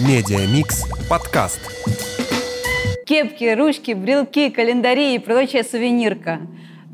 [0.00, 1.58] Media Mix подкаст.
[3.04, 6.38] Кепки, ручки, брелки, календари и прочая сувенирка.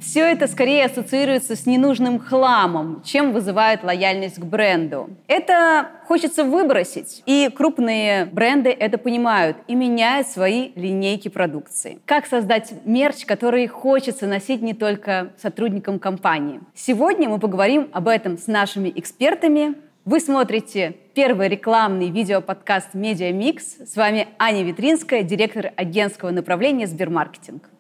[0.00, 5.11] Все это скорее ассоциируется с ненужным хламом, чем вызывает лояльность к бренду.
[5.29, 11.98] Это хочется выбросить, и крупные бренды это понимают и меняют свои линейки продукции.
[12.06, 16.60] Как создать мерч, который хочется носить не только сотрудникам компании?
[16.74, 19.74] Сегодня мы поговорим об этом с нашими экспертами.
[20.05, 23.77] Вы смотрите первый рекламный видеоподкаст «Media Mix».
[23.90, 27.70] С вами Аня Витринская, директор агентского направления «Сбермаркетинг».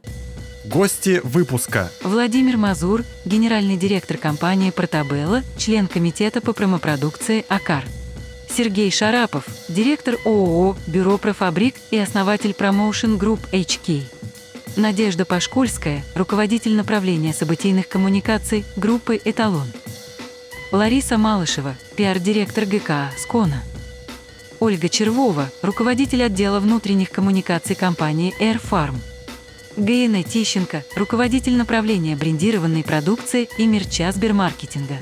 [0.64, 1.90] Гости выпуска.
[2.02, 7.84] Владимир Мазур, генеральный директор компании «Portobello», член комитета по промопродукции «АКАР».
[8.48, 14.00] Сергей Шарапов, директор ООО «Бюро профабрик» и основатель Promotion Group HK.
[14.78, 19.66] Надежда Пашкульская, руководитель направления событийных коммуникаций группы «Эталон».
[20.72, 23.62] Лариса Малышева, пиар-директор ГК «Скона».
[24.60, 28.96] Ольга Червова, руководитель отдела внутренних коммуникаций компании Air Farm.
[29.76, 34.98] Гаина Тищенко, руководитель направления брендированной продукции и мерча Сбермаркетинга.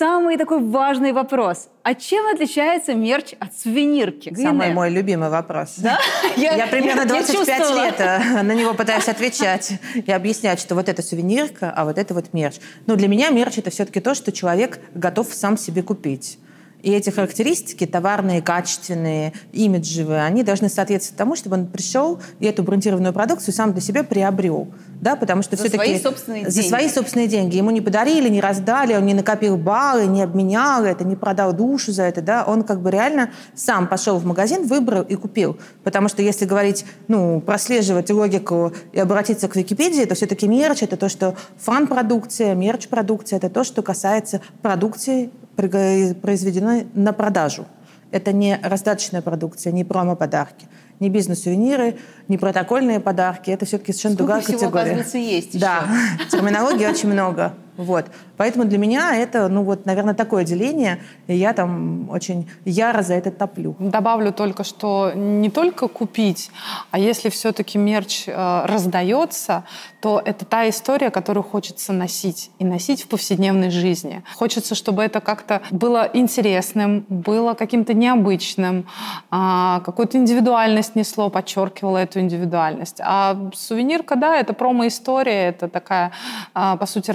[0.00, 1.68] Самый такой важный вопрос.
[1.82, 4.32] А чем отличается мерч от сувенирки?
[4.34, 4.74] Самый Гайне?
[4.74, 5.74] мой любимый вопрос.
[5.76, 5.98] Да?
[6.38, 7.84] Я, примерно я 25 чувствовала.
[7.84, 12.14] лет э, на него пытаюсь отвечать и объяснять, что вот это сувенирка, а вот это
[12.14, 12.60] вот мерч.
[12.86, 16.38] Но для меня мерч это все-таки то, что человек готов сам себе купить.
[16.82, 22.62] И эти характеристики, товарные, качественные, имиджевые, они должны соответствовать тому, чтобы он пришел и эту
[22.62, 24.68] брендированную продукцию сам для себя приобрел.
[25.00, 25.84] Да, потому что За все-таки...
[25.84, 26.68] свои собственные За деньги.
[26.68, 27.56] свои собственные деньги.
[27.56, 31.90] Ему не подарили, не раздали, он не накопил баллы, не обменял это, не продал душу
[31.92, 32.20] за это.
[32.20, 32.44] Да?
[32.44, 35.58] Он как бы реально сам пошел в магазин, выбрал и купил.
[35.84, 40.98] Потому что если говорить, ну, прослеживать логику и обратиться к Википедии, то все-таки мерч— это
[40.98, 45.30] то, что фан-продукция, мерч-продукция— это то, что касается продукции,
[45.68, 47.66] произведенной на продажу.
[48.10, 50.66] Это не раздаточная продукция, не промо-подарки,
[50.98, 51.96] не бизнес-сувениры,
[52.28, 53.50] не протокольные подарки.
[53.50, 54.82] Это все-таки совершенно Сколько другая всего, категория.
[54.82, 55.86] оказывается, есть Да,
[56.30, 57.54] терминологии очень много.
[57.76, 58.06] Вот.
[58.36, 63.14] Поэтому для меня это, ну вот, наверное, такое деление, и я там очень яро за
[63.14, 63.76] это топлю.
[63.78, 66.50] Добавлю только, что не только купить,
[66.90, 69.64] а если все-таки мерч э, раздается,
[70.00, 74.22] то это та история, которую хочется носить и носить в повседневной жизни.
[74.36, 78.86] Хочется, чтобы это как-то было интересным, было каким-то необычным,
[79.30, 83.00] а, какую-то индивидуальность несло, подчеркивало эту индивидуальность.
[83.00, 86.12] А сувенирка, да, это промо-история, это такая,
[86.54, 87.10] а, по сути,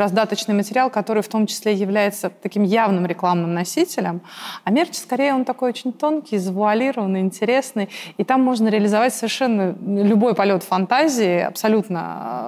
[0.55, 4.21] раздаточный материал, который в том числе является таким явным рекламным носителем.
[4.63, 7.89] А мерч, скорее, он такой очень тонкий, завуалированный, интересный.
[8.17, 11.99] И там можно реализовать совершенно любой полет фантазии, абсолютно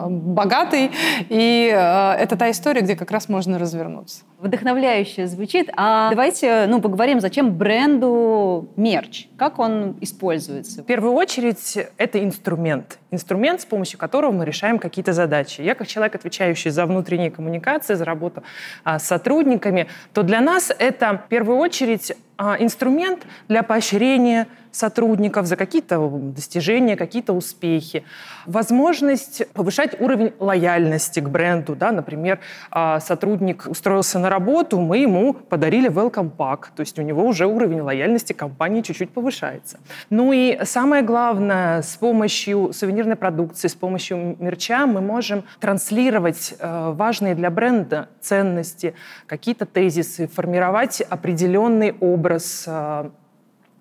[0.04, 0.92] э, богатый.
[1.30, 4.24] И э, это та история, где как раз можно развернуться.
[4.40, 5.72] Вдохновляюще звучит.
[5.76, 9.26] А давайте ну, поговорим, зачем бренду мерч?
[9.36, 10.84] Как он используется?
[10.84, 13.00] В первую очередь это инструмент.
[13.10, 15.62] Инструмент, с помощью которого мы решаем какие-то задачи.
[15.62, 18.44] Я как человек, отвечающий за внутренние коммуникации, за работу
[18.84, 25.56] а, с сотрудниками, то для нас это в первую очередь инструмент для поощрения сотрудников за
[25.56, 28.04] какие-то достижения, какие-то успехи.
[28.46, 31.76] Возможность повышать уровень лояльности к бренду.
[31.76, 31.92] Да?
[31.92, 32.40] Например,
[32.70, 37.48] а, сотрудник устроился на работу, мы ему подарили welcome pack, то есть у него уже
[37.48, 39.80] уровень лояльности компании чуть-чуть повышается.
[40.10, 46.92] Ну и самое главное, с помощью сувенирной продукции, с помощью мерча мы можем транслировать э,
[46.94, 48.94] важные для бренда ценности,
[49.26, 52.27] какие-то тезисы, формировать определенный образ
[52.68, 53.10] э,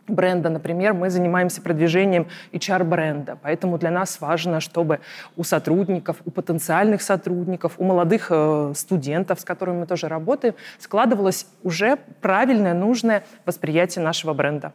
[0.09, 5.01] бренда, например, мы занимаемся продвижением HR-бренда, поэтому для нас важно, чтобы
[5.37, 11.47] у сотрудников, у потенциальных сотрудников, у молодых э, студентов, с которыми мы тоже работаем, складывалось
[11.63, 14.73] уже правильное, нужное восприятие нашего бренда.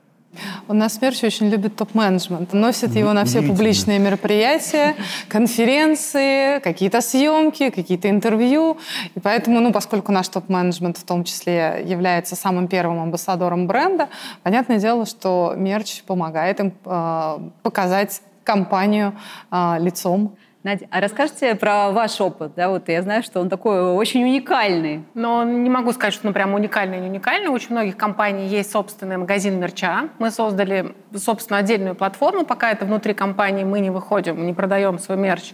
[0.67, 2.53] У нас мерч очень любит топ-менеджмент.
[2.53, 4.95] Носит его на все публичные мероприятия,
[5.27, 8.77] конференции, какие-то съемки, какие-то интервью.
[9.15, 14.09] И поэтому, ну, поскольку наш топ-менеджмент в том числе является самым первым амбассадором бренда,
[14.43, 19.13] понятное дело, что мерч помогает им э, показать компанию
[19.51, 20.35] э, лицом.
[20.63, 22.53] Надя, а расскажите про ваш опыт.
[22.55, 25.03] Да, вот я знаю, что он такой очень уникальный.
[25.15, 27.47] Но не могу сказать, что он прям уникальный не уникальный.
[27.47, 30.09] У очень многих компаний есть собственный магазин мерча.
[30.19, 32.45] Мы создали, собственно, отдельную платформу.
[32.45, 35.53] Пока это внутри компании, мы не выходим, не продаем свой мерч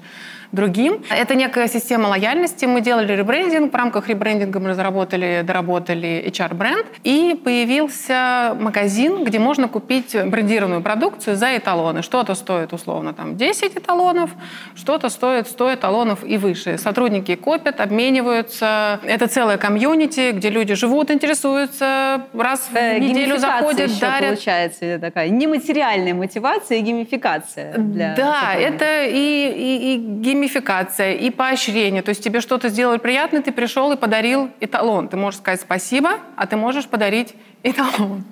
[0.52, 1.04] другим.
[1.10, 2.66] Это некая система лояльности.
[2.66, 3.72] Мы делали ребрендинг.
[3.72, 6.86] В рамках ребрендинга мы разработали, доработали HR-бренд.
[7.04, 12.02] И появился магазин, где можно купить брендированную продукцию за эталоны.
[12.02, 14.32] Что-то стоит условно там 10 эталонов,
[14.76, 16.78] что-то стоит 100 эталонов и выше.
[16.78, 19.00] Сотрудники копят, обмениваются.
[19.04, 24.30] Это целая комьюнити, где люди живут, интересуются, раз в Э, неделю заходят, еще дарят.
[24.30, 27.74] получается такая нематериальная мотивация и геймификация.
[27.78, 29.98] Для Да, это и, и, и
[30.38, 32.01] геймификация, и поощрение.
[32.01, 35.10] То есть тебе что-то сделали приятное, ты пришел и подарил эталон.
[35.10, 38.24] Ты можешь сказать спасибо, а ты можешь подарить эталон.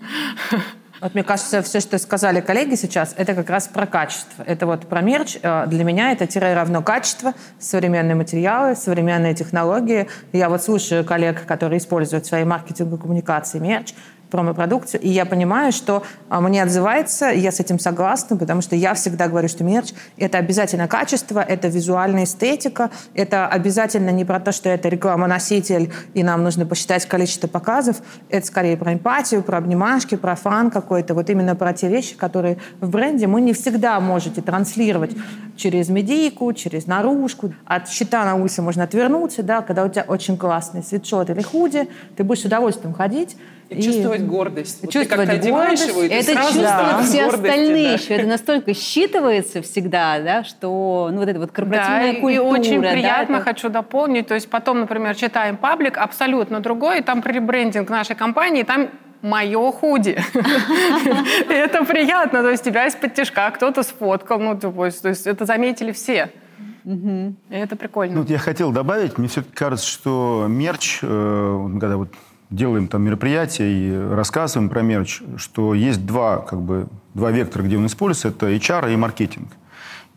[1.01, 4.43] Вот мне кажется, все, что сказали коллеги сейчас, это как раз про качество.
[4.43, 5.37] Это вот про мерч.
[5.43, 10.07] Э, Для меня это тире равно качество, современные материалы, современные технологии.
[10.31, 13.93] Я вот слушаю коллег, которые используют в своей маркетинговой коммуникации мерч,
[14.29, 18.93] промо-продукцию, и я понимаю, что а, мне отзывается, я с этим согласна, потому что я
[18.93, 24.51] всегда говорю, что мерч— это обязательно качество, это визуальная эстетика, это обязательно не про то,
[24.51, 27.97] что это реклама-носитель, и нам нужно посчитать количество показов,
[28.29, 32.57] это скорее про эмпатию, про обнимашки, про фан какой-то, вот именно про те вещи, которые
[32.81, 35.11] в бренде мы не всегда можете транслировать
[35.55, 37.53] через медийку, через наружку.
[37.65, 41.89] От щита на улице можно отвернуться, да, когда у тебя очень классный свитшот или худи,
[42.15, 43.37] ты будешь с удовольствием ходить,
[43.69, 44.81] И чувствовать гордость.
[44.81, 45.87] Вот ты чувствовать как-то одеваешь гордость.
[45.89, 47.93] его, и ты это сразу чувствуют все остальные да.
[47.93, 48.13] еще.
[48.13, 52.43] Это настолько считывается всегда, да, что ну, вот эта вот корпоративная Да, и культура.
[52.43, 54.27] очень да, приятно, это- хочу дополнить.
[54.27, 58.89] То есть потом, например, читаем паблик абсолютно другой, и там ребрендинг нашей компании, там
[59.21, 60.19] мое худи.
[61.49, 65.25] И это приятно, то есть тебя из-под тяжка кто-то сфоткал, ну, то есть то есть
[65.25, 66.29] это заметили все.
[66.85, 68.13] И это прикольно.
[68.15, 72.09] Ну, вот я хотел добавить, мне все-таки кажется, что мерч, э, когда вот
[72.49, 77.77] делаем там мероприятия и рассказываем про мерч, что есть два, как бы, два вектора, где
[77.77, 79.49] он используется, это HR и маркетинг.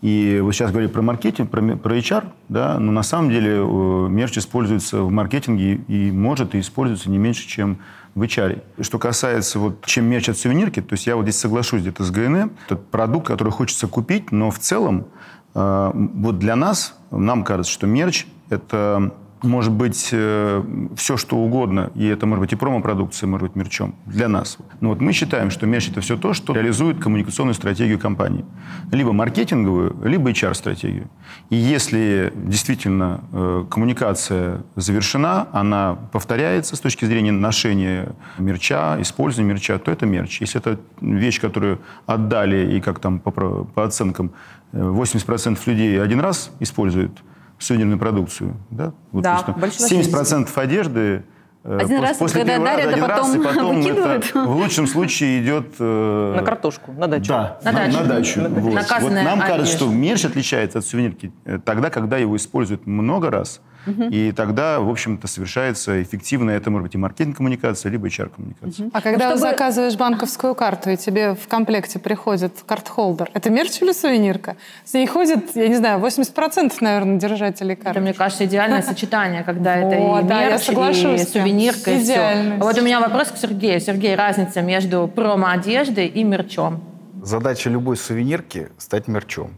[0.00, 4.06] И вот сейчас говорили про маркетинг, про, про HR, да, но на самом деле э,
[4.08, 7.78] мерч используется в маркетинге и может и используется не меньше, чем
[8.14, 8.62] в HR.
[8.80, 12.12] Что касается вот чем мерч от сувенирки, то есть я вот здесь соглашусь где-то с
[12.12, 15.06] ГН, это продукт, который хочется купить, но в целом
[15.54, 22.06] э, вот для нас, нам кажется, что мерч– это может быть все, что угодно, и
[22.06, 24.58] это может быть и промо-продукция, может быть мерчом для нас.
[24.80, 28.44] Но вот мы считаем, что мерч– это все то, что реализует коммуникационную стратегию компании.
[28.92, 31.08] Либо маркетинговую, либо HR-стратегию.
[31.50, 39.78] И если действительно э, коммуникация завершена, она повторяется с точки зрения ношения мерча, использования мерча,
[39.78, 40.40] то это мерч.
[40.40, 44.32] Если это вещь, которую отдали, и как там по, по оценкам
[44.72, 47.12] э, 80% людей один раз используют
[47.58, 48.92] сувенирную продукцию, да?
[49.12, 51.24] Вот, Да, большое 70% одежды
[51.64, 53.76] э, Один пос- раз, после когда первого раза дарят, а один раз, потом и потом
[53.76, 54.26] выкидывают?
[54.26, 55.66] это в лучшем случае идет...
[55.78, 57.28] э, На картошку, на дачу.
[57.28, 57.98] Да, На на, дачу.
[57.98, 58.40] на дачу.
[58.42, 58.62] На Вот.
[59.00, 59.76] Вот нам кажется, одежда.
[59.76, 64.88] что мерч отличается от сувенирки э, тогда, когда его используют много раз, и тогда, в
[64.90, 68.90] общем-то, совершается эффективная, это может быть и маркетинг-коммуникация, либо HR-коммуникация.
[68.92, 73.92] А когда чтобы- заказываешь банковскую карту, и тебе в комплекте приходит карт-холдер, это мерч или
[73.92, 74.56] сувенирка?
[74.84, 78.00] С ней ходит, я не знаю, 80% наверное, держателей Это, карты.
[78.00, 82.56] мне кажется, идеальное сочетание, когда это и мерч, и сувенирка, и все.
[82.58, 83.80] Вот у меня вопрос к Сергею.
[83.80, 86.82] Сергей, разница между промо-одеждой и мерчом?
[87.22, 89.50] Задача любой сувенирки– стать мерчом.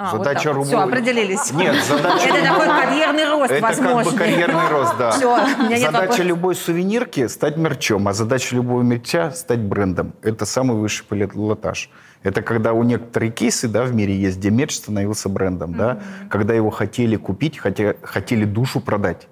[0.00, 0.62] А, Задача вот.
[0.62, 1.52] рубо- Все, определились.
[1.52, 2.28] Нет, задача...
[2.28, 4.04] Это такой карьерный рост Это возможный.
[4.04, 5.10] как бы карьерный рост, да.
[5.10, 5.38] Все,
[5.76, 10.12] Задача любой сувенирки– стать мерчом, а задача любого мерча– стать брендом.
[10.22, 11.90] Это самый высший пилотаж.
[12.22, 15.74] Это когда у некоторых кейсы да, в мире есть, где мерч становился брендом.
[15.74, 15.98] Да?
[16.30, 19.26] Когда его хотели купить, хотя, хотели душу продать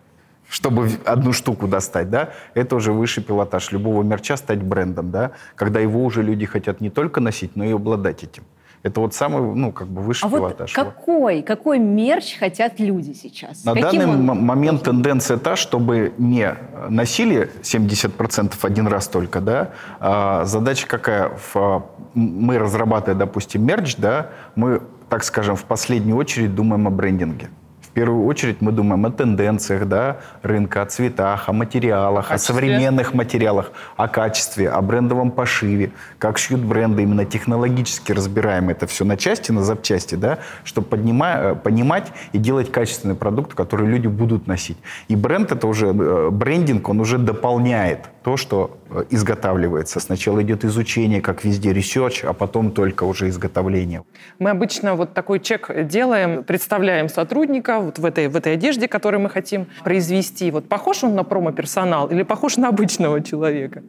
[0.48, 5.80] чтобы одну штуку достать, да, это уже высший пилотаж любого мерча стать брендом, да, когда
[5.80, 8.44] его уже люди хотят не только носить, но и обладать этим.
[8.86, 10.76] Это вот самый, ну, как бы высший А вот пилотаж.
[10.76, 10.84] Вот.
[10.84, 13.64] какой, какой мерч хотят люди сейчас?
[13.64, 16.54] На Каким данный он момент тенденция та, чтобы не
[16.88, 19.70] носили 70% один раз только, да.
[19.98, 21.30] А задача какая?
[21.30, 21.82] В, а,
[22.14, 27.50] мы разрабатывая, допустим, мерч, да, мы, так скажем, в последнюю очередь думаем о брендинге.
[27.96, 32.54] В первую очередь мы думаем о тенденциях да, рынка, о цветах, о материалах, о Качестве.
[32.54, 39.06] современных материалах, о качестве, о брендовом пошиве, как шьют бренды, именно технологически разбираем это все
[39.06, 44.08] на части, на запчасти, да, чтобы поднима- э, понимать и делать качественный продукт, который люди
[44.08, 44.76] будут носить.
[45.08, 50.00] И бренд это уже, э, брендинг, он уже дополняет то, что э, изготавливается.
[50.00, 54.02] Сначала идет изучение, как везде, research, а потом только уже изготовление.
[54.38, 59.20] Мы обычно вот такой чек делаем, представляем сотрудника, вот в этой, в этой одежде, которую
[59.20, 60.50] мы хотим произвести.
[60.50, 63.82] Вот похож он на промо-персонал или похож на обычного человека?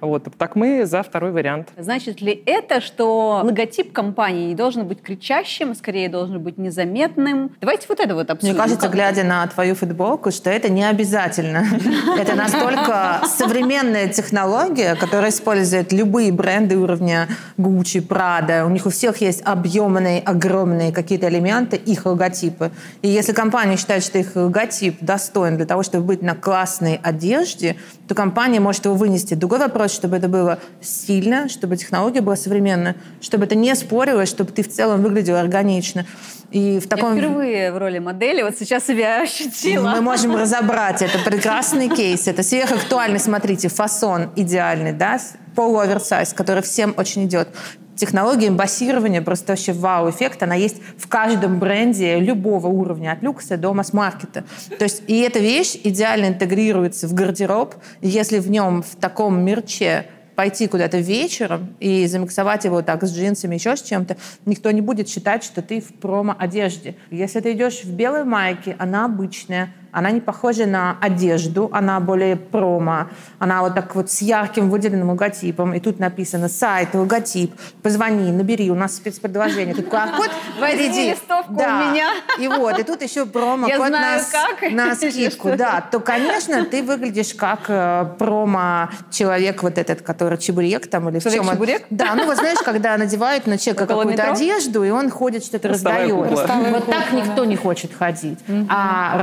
[0.00, 1.68] Вот, так мы за второй вариант.
[1.76, 7.50] Значит ли это, что логотип компании не должен быть кричащим, скорее должен быть незаметным?
[7.60, 8.54] Давайте вот это вот обсудим.
[8.54, 11.64] Мне кажется, глядя на твою футболку, что это не обязательно.
[12.18, 18.66] Это настолько современная технология, которая использует любые бренды уровня Gucci, Prada.
[18.66, 22.70] У них у всех есть объемные, огромные какие-то элементы, их логотипы.
[23.02, 27.76] И если компания считает, что их логотип достоин для того, чтобы быть на классной одежде,
[28.08, 29.34] то компания может его вынести.
[29.34, 34.50] Другой вопрос, чтобы это было стильно, чтобы технология была современная, чтобы это не спорилось, чтобы
[34.50, 36.06] ты в целом выглядел органично.
[36.54, 37.16] И в таком...
[37.16, 39.90] Я впервые в роли модели вот сейчас себя ощутила.
[39.90, 41.02] Мы можем разобрать.
[41.02, 42.28] Это прекрасный кейс.
[42.28, 45.18] Это сверхактуальный, смотрите, фасон идеальный, да,
[45.56, 47.48] полуоверсайз, который всем очень идет.
[47.96, 53.72] Технология эмбассирования, просто вообще вау-эффект, она есть в каждом бренде любого уровня, от люкса до
[53.74, 54.44] масс-маркета.
[54.78, 60.06] То есть и эта вещь идеально интегрируется в гардероб, если в нем в таком мерче
[60.34, 65.08] пойти куда-то вечером и замиксовать его так с джинсами, еще с чем-то, никто не будет
[65.08, 66.96] считать, что ты в промо-одежде.
[67.10, 72.34] Если ты идешь в белой майке, она обычная, она не похожа на одежду, она более
[72.34, 73.06] промо,
[73.38, 78.72] она вот так вот с ярким выделенным логотипом, и тут написано сайт, логотип, позвони, набери,
[78.72, 81.76] у нас спецпредложение, тут QR-код, Возьми листовку да.
[81.76, 82.08] у меня.
[82.40, 84.72] И вот, и тут еще промо, Я код знаю, на, как.
[84.72, 91.08] на скидку, да, то, конечно, ты выглядишь как э, промо-человек вот этот, который чебурек там
[91.08, 91.86] или в чем Человек-чебурек?
[91.90, 94.34] Да, ну вот знаешь, когда надевают на человека Около какую-то метро?
[94.34, 96.30] одежду, и он ходит, что-то раздает.
[96.30, 98.40] Вот так никто не хочет ходить.
[98.68, 99.18] А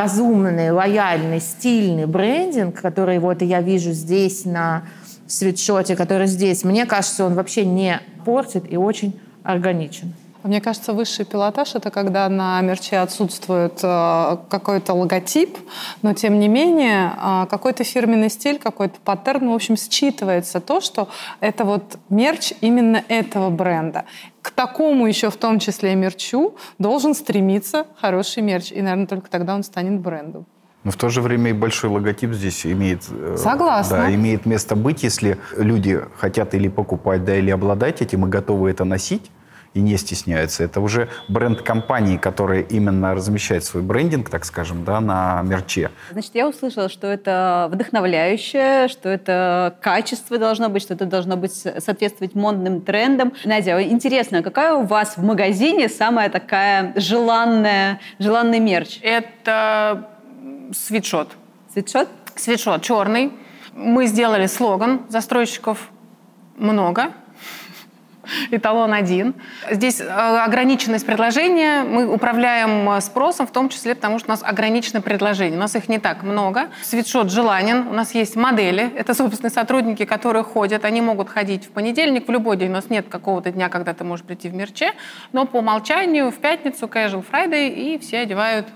[0.61, 4.83] разумный, лояльный, стильный брендинг, который вот я вижу здесь на
[5.27, 10.13] свитшоте, который здесь, мне кажется, он вообще не портит и очень органичен.
[10.43, 15.55] Мне кажется, высший пилотаж— это когда на мерче отсутствует э, какой-то логотип,
[16.01, 21.09] но тем не менее э, какой-то фирменный стиль, какой-то паттерн, в общем, считывается то, что
[21.41, 24.05] это вот мерч именно этого бренда.
[24.41, 29.29] К такому еще в том числе и мерчу должен стремиться хороший мерч, и, наверное, только
[29.29, 30.47] тогда он станет брендом.
[30.83, 33.97] Но в то же время и большой логотип здесь имеет, э, Согласна.
[33.97, 38.71] да, имеет место быть, если люди хотят или покупать, да, или обладать этим и готовы
[38.71, 39.29] это носить
[39.73, 40.63] и не стесняются.
[40.63, 45.91] Это уже бренд компании, которая именно размещает свой брендинг, так скажем, да, на мерче.
[46.11, 51.53] Значит, я услышала, что это вдохновляющее, что это качество должно быть, что это должно быть
[51.53, 53.33] соответствовать модным трендам.
[53.45, 58.99] Надя, интересно, а какая у вас в магазине самая такая желанная, желанный мерч?
[59.01, 60.10] Это
[60.73, 61.35] свитшот.
[61.73, 62.09] Свитшот?
[62.35, 63.31] Свитшот черный.
[63.73, 65.89] Мы сделали слоган застройщиков
[66.57, 67.13] много.
[68.51, 69.33] Эталон один.
[69.69, 71.83] Здесь э, ограниченность предложения.
[71.83, 75.57] Мы управляем э, спросом, в том числе потому, что у нас ограничено предложение.
[75.57, 76.69] У нас их не так много.
[76.83, 77.87] Свитшот желанен.
[77.87, 78.91] У нас есть модели.
[78.95, 80.85] Это, собственно, сотрудники, которые ходят.
[80.85, 82.69] Они могут ходить в понедельник, в любой день.
[82.69, 84.93] У нас нет какого-то дня, когда ты можешь прийти в мерче.
[85.31, 88.67] Но по умолчанию в пятницу casual Friday и все одевают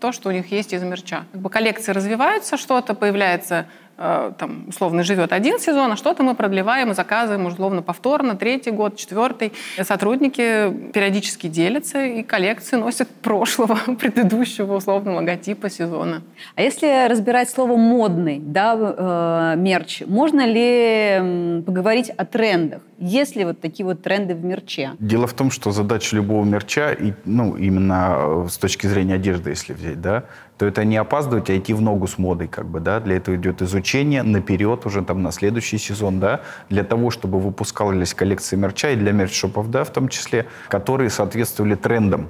[0.00, 1.24] то, что у них есть из мерча.
[1.32, 6.90] Как бы коллекции развиваются, что-то появляется, там, условно, живет один сезон, а что-то мы продлеваем
[6.90, 9.52] и заказываем, условно, повторно, третий год, четвертый.
[9.82, 16.22] Сотрудники периодически делятся, и коллекции носят прошлого, предыдущего, условно, логотипа сезона.
[16.54, 22.82] А если разбирать слово «модный», да, э, мерч, можно ли поговорить о трендах?
[22.98, 24.92] Есть ли вот такие вот тренды в мерче?
[24.98, 29.50] Дело в том, что задача любого мерча, и, ну, именно э, с точки зрения одежды,
[29.50, 30.24] если взять, да,
[30.58, 33.00] то это не опаздывать, а идти в ногу с модой, как бы, да.
[33.00, 38.14] Для этого идет изучение наперед уже там на следующий сезон, да, для того, чтобы выпускались
[38.14, 42.28] коллекции мерча и для мерч-шопов, да, в том числе, которые соответствовали трендам.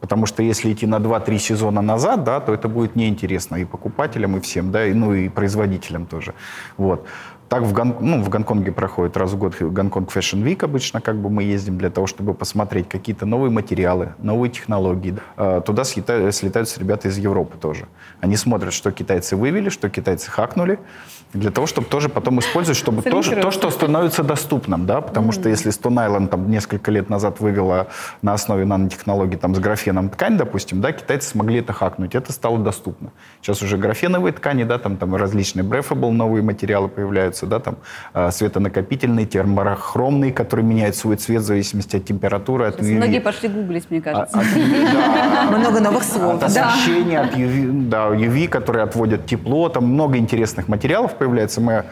[0.00, 4.36] Потому что если идти на 2-3 сезона назад, да, то это будет неинтересно и покупателям,
[4.36, 6.34] и всем, да, и, ну и производителям тоже.
[6.76, 7.06] Вот.
[7.54, 11.14] Так в, Гон- ну, в Гонконге проходит раз в год Гонконг Fashion Week обычно, как
[11.22, 15.14] бы мы ездим для того, чтобы посмотреть какие-то новые материалы, новые технологии.
[15.36, 17.86] Э, Туда слета- слетаются ребята из Европы тоже.
[18.20, 20.80] Они смотрят, что китайцы вывели, что китайцы хакнули,
[21.34, 25.48] для того, чтобы тоже потом использовать, чтобы тоже, то, что становится доступным, да, потому что
[25.48, 27.88] если Stone Island там несколько лет назад вывела
[28.22, 32.58] на основе нанотехнологий там с графеном ткань, допустим, да, китайцы смогли это хакнуть, это стало
[32.58, 33.10] доступно.
[33.42, 37.76] Сейчас уже графеновые ткани, да, там, там различные breathable новые материалы появляются, да, там
[38.14, 42.94] э, светонакопительные, терморохромные, которые меняют свой цвет в зависимости от температуры, от UV.
[42.96, 44.38] многие пошли гуглить, мне А- кажется.
[44.38, 44.92] от UV,
[45.50, 45.58] да.
[45.58, 46.34] Много новых слов.
[46.34, 51.60] От освещения, от UV, да, UV, которые отводят тепло, там много интересных материалов появляется.
[51.60, 51.84] Мы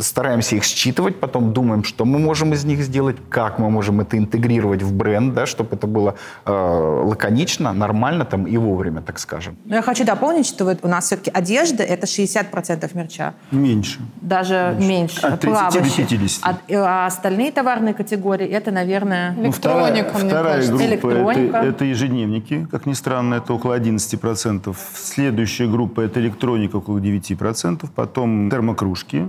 [0.00, 4.16] стараемся их считывать, потом думаем, что мы можем из них сделать, как мы можем это
[4.18, 6.14] интегрировать в бренд, да, чтобы это было
[6.44, 9.56] э, лаконично, нормально там и вовремя, так скажем.
[9.64, 13.34] Но я хочу дополнить, что вот у нас все-таки одежда– это 60% мерча.
[13.50, 14.00] Меньше.
[14.20, 15.26] Даже меньше.
[15.26, 16.08] От 30 до плавающих.
[16.08, 16.44] 50.
[16.44, 20.72] А, а остальные товарные категории– это, наверное, Ну, вторая, Электроника, мне вторая кажется.
[20.72, 21.56] группа Электроника.
[21.58, 24.76] это, это ежедневники, как ни странно, это около 11%.
[24.94, 27.88] Следующая группа это электроника, около 9%.
[27.94, 29.26] Потом термокружки,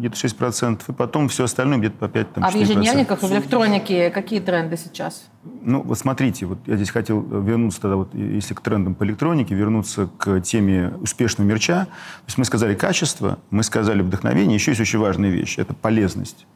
[0.00, 0.80] где-то 6%.
[0.88, 2.60] И потом все остальное где-то по 5 там, А в 4%.
[2.60, 5.30] ежедневниках и в электронике какие тренды сейчас?
[5.62, 9.54] Ну, вот смотрите, вот я здесь хотел вернуться тогда, вот, если к трендам по электронике,
[9.54, 11.84] вернуться к теме успешного мерча.
[11.84, 16.46] То есть мы сказали качество, мы сказали вдохновение, еще есть очень важная вещь– это полезность.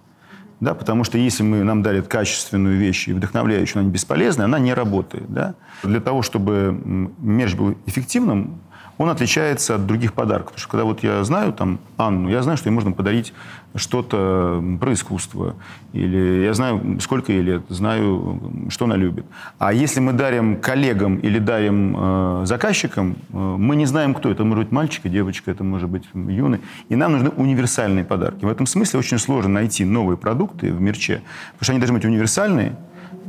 [0.60, 4.58] Да, потому что если мы, нам дарят качественную вещь и вдохновляющую, она не бесполезная, она
[4.58, 5.30] не работает.
[5.30, 5.54] Да?
[5.82, 6.78] Для того, чтобы
[7.18, 8.60] мерч был эффективным,
[8.98, 10.52] он отличается от других подарков.
[10.52, 13.32] Потому что когда вот я знаю там Анну, я знаю, что ей можно подарить
[13.74, 15.56] что-то про искусство.
[15.92, 19.26] Или я знаю, сколько ей лет, знаю, что она любит.
[19.58, 24.30] А если мы дарим коллегам или дарим э, заказчикам, э, мы не знаем, кто.
[24.30, 26.60] Это может быть мальчик и девочка, это может быть юный.
[26.88, 28.44] И нам нужны универсальные подарки.
[28.44, 31.22] В этом смысле очень сложно найти новые продукты в мерче,
[31.58, 32.76] потому что они должны быть универсальные,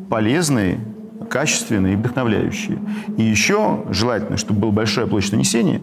[0.10, 0.79] полезные,
[1.29, 2.79] качественные и вдохновляющие.
[3.17, 5.81] И еще желательно, чтобы было большое площадь нанесения,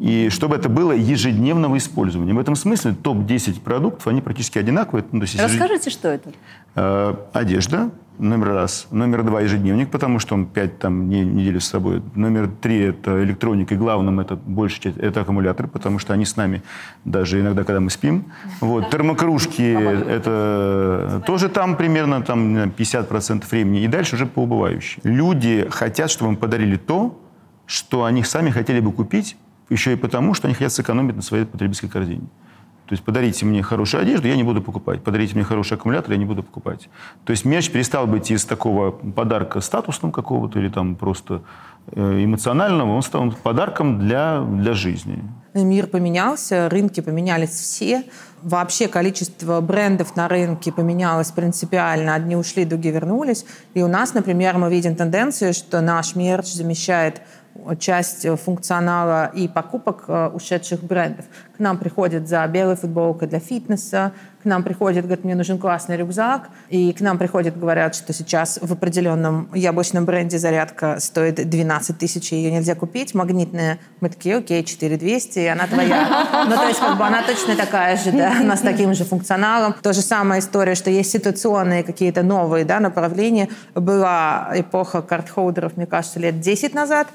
[0.00, 2.32] и чтобы это было ежедневного использования.
[2.34, 5.04] В этом смысле топ-10 продуктов, они практически одинаковые.
[5.12, 6.30] Ну, есть ежед- Расскажите, что это?
[6.76, 8.86] Э, одежда, номер раз.
[8.90, 12.02] Номер два– ежедневник, потому что он пять там, не, недель с собой.
[12.14, 16.36] Номер три– это электроника, и главным это большая часть– это аккумуляторы, потому что они с
[16.36, 16.62] нами
[17.04, 18.24] даже иногда, когда мы спим.
[18.60, 18.90] Вот.
[18.90, 19.62] Термокружки–
[20.08, 25.00] это тоже там примерно там, не знаю, 50% времени, и дальше уже по убывающей.
[25.04, 27.20] Люди хотят, чтобы им подарили то,
[27.66, 29.36] что они сами хотели бы купить,
[29.70, 32.26] еще и потому, что они хотят сэкономить на своей потребительской корзине.
[32.86, 35.02] То есть подарите мне хорошую одежду, я не буду покупать.
[35.02, 36.90] Подарите мне хороший аккумулятор, я не буду покупать.
[37.24, 41.40] То есть мерч перестал быть из такого подарка статусным какого-то или там просто
[41.92, 45.24] э, эмоционального, он стал подарком для, для жизни.
[45.54, 48.04] Мир поменялся, рынки поменялись все.
[48.42, 52.14] Вообще количество брендов на рынке поменялось принципиально.
[52.14, 53.46] Одни ушли, другие вернулись.
[53.72, 57.22] И у нас, например, мы видим тенденцию, что наш мерч замещает
[57.78, 61.24] часть функционала и покупок э, ушедших брендов.
[61.56, 64.12] К нам приходят за белой футболкой для фитнеса,
[64.44, 68.58] к нам приходят, говорят, мне нужен классный рюкзак, и к нам приходят, говорят, что сейчас
[68.60, 73.78] в определенном яблочном бренде зарядка стоит 12 тысяч, ее нельзя купить, магнитная.
[74.00, 76.44] Мы такие, окей, 4200, и она твоя.
[76.46, 79.74] Ну, то есть, как бы она точно такая же, да, она с таким же функционалом.
[79.80, 83.48] То же самая история, что есть ситуационные какие-то новые, да, направления.
[83.74, 87.06] Была эпоха карт-холдеров, мне кажется, лет 10 назад,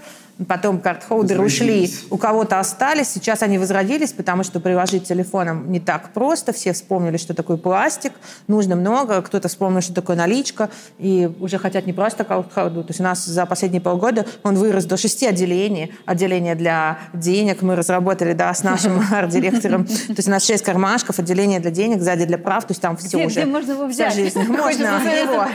[0.48, 6.14] Потом карт-холдеры ушли, у кого-то остались, сейчас они возродились, потому что приложить телефоном не так
[6.14, 6.54] просто.
[6.54, 8.14] Все вспомнили, что такое пластик,
[8.48, 12.84] нужно много, кто-то вспомнил, что такое наличка, и уже хотят не просто карт-холдер.
[12.84, 15.94] То есть у нас за последние полгода он вырос до шести отделений.
[16.06, 19.86] Отделение для денег мы разработали, да, с нашим арт-директором.
[19.86, 22.96] То есть у нас шесть кармашков, отделение для денег, сзади для прав, то есть там
[22.96, 23.42] все Где- уже.
[23.42, 24.14] где можно его взять?
[24.14, 24.40] жизнь.
[24.48, 25.46] Можно его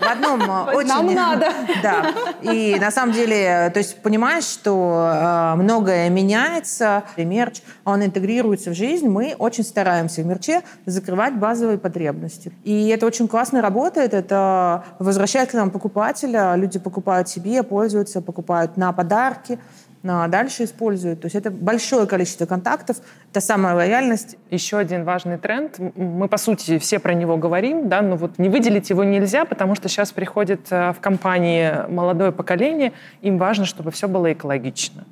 [0.00, 0.88] в одном очень...
[0.88, 1.52] Нам надо.
[1.82, 2.12] Да.
[2.42, 8.70] И на самом деле, то есть понимаешь, что э, многое меняется, и мерч, он интегрируется
[8.70, 12.52] в жизнь, мы очень стараемся в мерче закрывать базовые потребности.
[12.64, 18.76] И это очень классно работает, это возвращает к нам покупателя, люди покупают себе, пользуются, покупают
[18.76, 19.58] на подарки,
[20.02, 21.20] дальше используют.
[21.20, 22.96] То есть это большое количество контактов,
[23.30, 24.36] это самая лояльность.
[24.50, 25.78] Еще один важный тренд.
[25.96, 29.74] Мы, по сути, все про него говорим, да, но вот не выделить его нельзя, потому
[29.74, 35.04] что сейчас приходит э, в компании молодое поколение, им важно, чтобы все было экологично.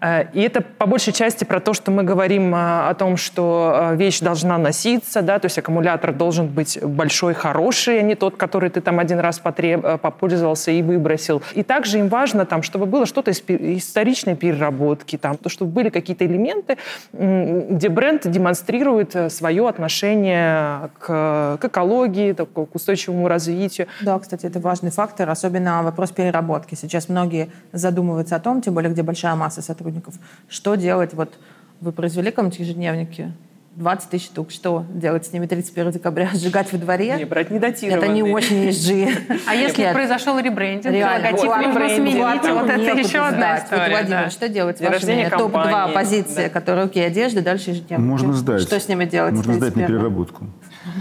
[0.00, 3.92] Э, И это по большей части про то, что мы говорим э, о том, что
[3.94, 8.70] вещь должна носиться, да, то есть аккумулятор должен быть большой, хороший, а не тот, который
[8.70, 11.42] ты там один раз потреб- попользовался и выбросил.
[11.54, 13.86] И также им важно, там, чтобы было что-то из
[14.16, 16.76] историчной переработки, там, то, чтобы были какие-то элементы,
[17.12, 23.86] где бренд демонстрирует э, свое отношение к, к экологии, такое, к устойчивому развитию.
[24.02, 26.74] Да, кстати, это важный фактор, особенно вопрос переработки.
[26.74, 30.14] Сейчас многие задумываются о том, тем более, где большая масса сотрудников,
[30.48, 31.14] что делать.
[31.14, 31.38] Вот
[31.80, 33.32] вы произвели каком-нибудь ежедневнике
[33.76, 36.30] 20 тысяч штук, что делать с ними 31 декабря?
[36.34, 37.16] Сжигать во дворе?
[37.18, 38.04] Не брать недатированные.
[38.04, 39.40] Это не очень ESG.
[39.46, 43.90] А если произошел ребрендинг, логотип Вот, нужно сменить, Вот, это еще одна история.
[43.90, 48.08] Владимир, что делать вашими рождения топ-2 компании, позиции, которые, окей, одежда, дальше ежедневники?
[48.08, 48.62] Можно сдать.
[48.62, 49.34] Что с ними делать?
[49.34, 49.86] Можно сдать на 31?
[49.86, 50.46] переработку.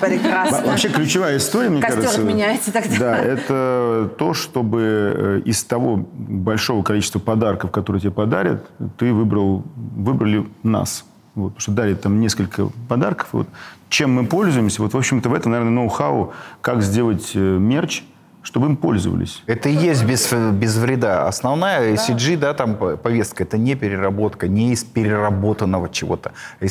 [0.01, 0.57] Прекрасно.
[0.61, 2.21] Во- Вообще ключевая история, мне Костер кажется...
[2.21, 2.97] отменяется тогда.
[2.99, 8.65] Да, это то, чтобы э, из того большого количества подарков, которые тебе подарят,
[8.97, 11.05] ты выбрал, выбрали нас.
[11.35, 13.29] Вот, потому что дарит там несколько подарков.
[13.33, 13.47] Вот,
[13.89, 18.03] чем мы пользуемся, вот, в общем-то, в этом, наверное, ноу-хау, как сделать э, мерч,
[18.41, 19.41] чтобы им пользовались.
[19.47, 21.27] Это и есть без, без вреда.
[21.27, 26.31] Основная CG, да, там по- повестка, это не переработка, не из переработанного чего-то.
[26.61, 26.65] а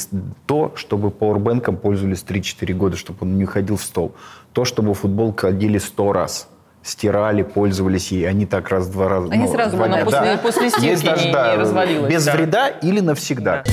[0.46, 4.14] то, чтобы пауэрбэнком пользовались 3-4 года, чтобы он не ходил в стол.
[4.52, 6.48] То, чтобы футболку одели 100 раз
[6.82, 9.32] стирали, пользовались ей, они так раз-два раза.
[9.32, 10.06] Они сразу воняют.
[10.14, 12.32] она после- после стирки Есть даже, не- да, не развалилась, Без да.
[12.36, 13.64] вреда или навсегда.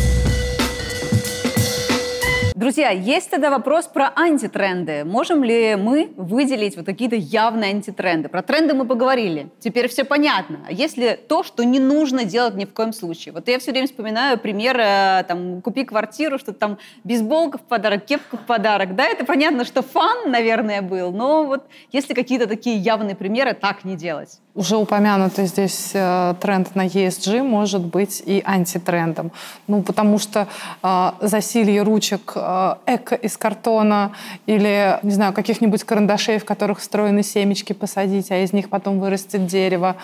[2.62, 5.04] Друзья, есть тогда вопрос про антитренды.
[5.04, 8.30] Можем ли мы выделить вот какие-то явные антитренды?
[8.30, 9.50] Про тренды мы поговорили.
[9.58, 10.60] Теперь все понятно.
[10.67, 13.34] А если то, что не нужно делать ни в коем случае?
[13.34, 18.06] Вот я все время вспоминаю пример, э, там, купи квартиру, что там бейсболка в подарок,
[18.06, 18.95] кепка в подарок.
[18.95, 23.86] Да, это понятно, что фан, наверное, был, но вот если какие-то такие явные примеры, так
[23.86, 24.39] не делать.
[24.54, 29.32] Уже упомянутый здесь э, тренд на ESG может быть и антитрендом.
[29.68, 30.46] Ну, потому что
[30.84, 34.12] э, засилье ручек э, эко из картона
[34.48, 39.46] или, не знаю, каких-нибудь карандашей, в которых встроены семечки посадить, а из них потом вырастет
[39.46, 39.96] дерево,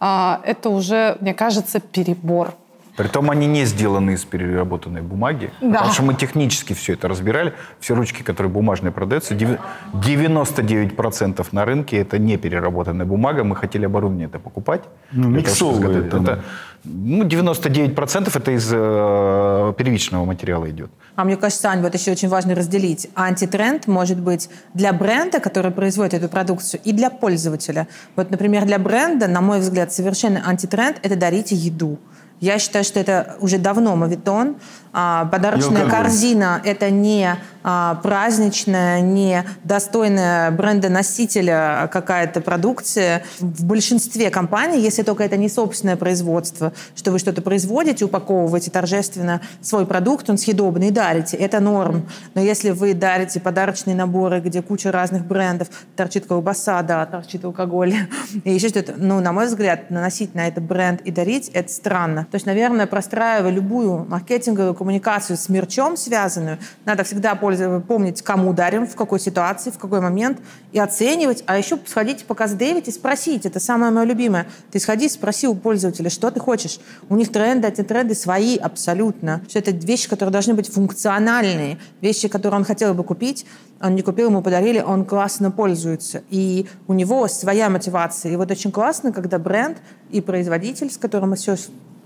[0.00, 2.54] э, это уже, мне кажется, перебор.
[2.96, 5.50] Притом они не сделаны из переработанной бумаги.
[5.60, 5.72] Да.
[5.72, 7.52] Потому что мы технически все это разбирали.
[7.80, 9.58] Все ручки, которые бумажные продаются, деви-
[9.92, 13.44] 99% на рынке это не переработанная бумага.
[13.44, 14.82] Мы хотели оборудование это покупать.
[15.12, 16.10] Ну, изготовить.
[16.10, 16.24] там.
[16.24, 16.42] Это,
[16.84, 20.90] ну, 99% это из э, первичного материала идет.
[21.16, 23.08] А мне кажется, Ань, вот еще очень важно разделить.
[23.14, 27.88] Антитренд может быть для бренда, который производит эту продукцию, и для пользователя.
[28.16, 31.98] Вот, например, для бренда, на мой взгляд, совершенно антитренд– это дарите еду.
[32.40, 34.56] Я считаю, что это уже давно мавитон.
[34.92, 43.24] А, Подарочная корзина– это не праздничная, не достойная бренда-носителя какая-то продукция.
[43.40, 49.40] В большинстве компаний, если только это не собственное производство, что вы что-то производите, упаковываете торжественно
[49.60, 51.36] свой продукт, он съедобный, и дарите.
[51.36, 52.08] Это норм.
[52.34, 57.94] Но если вы дарите подарочные наборы, где куча разных брендов, торчит колбаса, да, торчит алкоголь,
[58.44, 62.28] и еще что-то, ну, на мой взгляд, наносить на это бренд и дарить– это странно.
[62.30, 67.55] То есть, наверное, простраивая любую маркетинговую коммуникацию с мерчом связанную, надо всегда пользоваться,
[67.86, 70.38] помнить, кому дарим, в какой ситуации, в какой момент,
[70.72, 71.42] и оценивать.
[71.46, 73.46] А еще сходить в показ Дэвид и спросить.
[73.46, 74.46] Это самое мое любимое.
[74.70, 76.78] Ты сходи, спроси у пользователя, что ты хочешь.
[77.08, 79.42] У них тренды, эти тренды свои абсолютно.
[79.48, 81.78] Что это вещи, которые должны быть функциональные.
[82.00, 83.46] Вещи, которые он хотел бы купить,
[83.80, 86.22] он не купил, ему подарили, он классно пользуется.
[86.30, 88.32] И у него своя мотивация.
[88.32, 89.78] И вот очень классно, когда бренд
[90.10, 91.56] и производитель, с которым все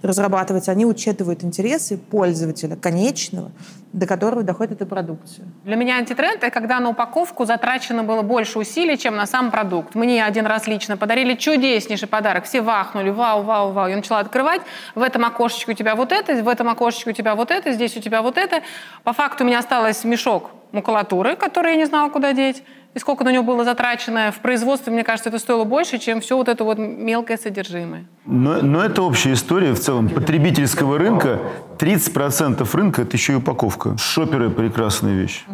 [0.02, 3.50] разрабатывается, они учитывают интересы пользователя, конечного,
[3.92, 5.44] до которого доходит эта продукция.
[5.64, 9.94] Для меня антитренд– это когда на упаковку затрачено было больше усилий, чем на сам продукт.
[9.94, 12.44] Мне один раз лично подарили чудеснейший подарок.
[12.44, 13.88] Все вахнули, вау, вау, вау.
[13.88, 14.62] Я начала открывать.
[14.94, 17.96] В этом окошечке у тебя вот это, в этом окошечке у тебя вот это, здесь
[17.96, 18.62] у тебя вот это.
[19.02, 22.62] По факту у меня осталось мешок макулатуры, который я не знала, куда деть.
[22.92, 26.36] И сколько на него было затрачено в производстве, мне кажется, это стоило больше, чем все
[26.36, 28.06] вот это вот мелкое содержимое.
[28.26, 31.38] Но, но это общая история в целом потребительского рынка.
[31.78, 33.96] 30% рынка– это еще и упаковка.
[33.96, 35.44] Шоперы– прекрасная вещь.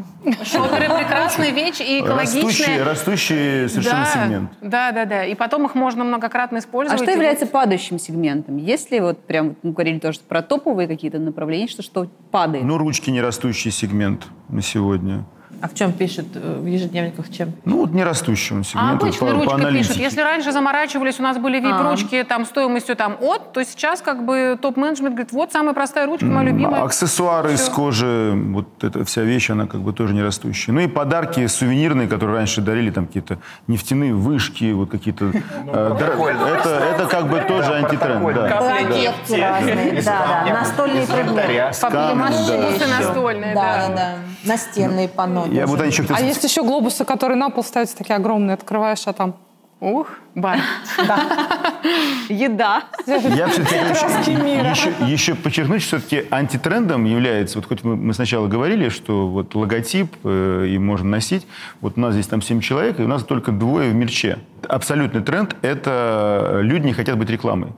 [0.43, 2.85] Шоперы прекрасная вещь и Растущий, экологичная.
[2.85, 4.51] растущий совершенно да, сегмент.
[4.63, 5.25] Да, да, да.
[5.25, 7.03] И потом их можно многократно А использовать.
[7.03, 8.57] что И является падающим сегментом?
[8.57, 12.65] Есть ли вот прям, мы говорили тоже про топовые какие-то направления, что что падает?
[12.65, 15.27] Ну, ручки не растущий сегмент на сегодня.
[15.63, 17.53] А в чем пишут э, в ежедневниках, чем?
[17.65, 18.93] Ну, вот не растущий он А сегмент.
[19.03, 19.97] вот обычно по- по пишут.
[19.97, 24.59] Если раньше заморачивались, у нас были вип-ручки там стоимостью там от, то сейчас как бы
[24.61, 26.83] топ-менеджмент говорит, вот самая простая ручка, моя любимая.
[26.83, 30.73] Аксессуары из кожи, вот эта вся вещь, она как бы тоже не растущая.
[30.73, 35.27] Ну и подарки сувенирные, которые раньше дарили, там какие-то нефтяные вышки, вот какие-то...
[35.27, 35.33] э,
[35.73, 36.37] дор-
[36.95, 38.23] это, как бы тоже антитренд.
[38.35, 38.57] да.
[38.59, 41.71] Плакетки разные, да, да, настольные предметы.
[42.57, 43.89] Бусы настольные, Да, да.
[43.89, 44.15] да, да.
[44.45, 45.46] Настенные панно.
[45.51, 49.07] Я вот еще хотел А есть еще глобусы, которые на пол ставятся такие огромные, открываешь,
[49.07, 49.37] а там
[49.79, 50.59] Ух, бар.
[52.31, 52.85] Еда.
[53.07, 54.33] Я все-таки еще,
[54.71, 59.55] еще, еще подчеркнуть, что все-таки антитрендом является, вот хоть мы, мы сначала говорили, что вот
[59.55, 61.47] логотип э, и можно носить,
[61.83, 64.39] вот у нас здесь там 7 человек, и у нас только двое в мерче.
[64.67, 67.69] Абсолютный тренд– это люди не хотят быть рекламой.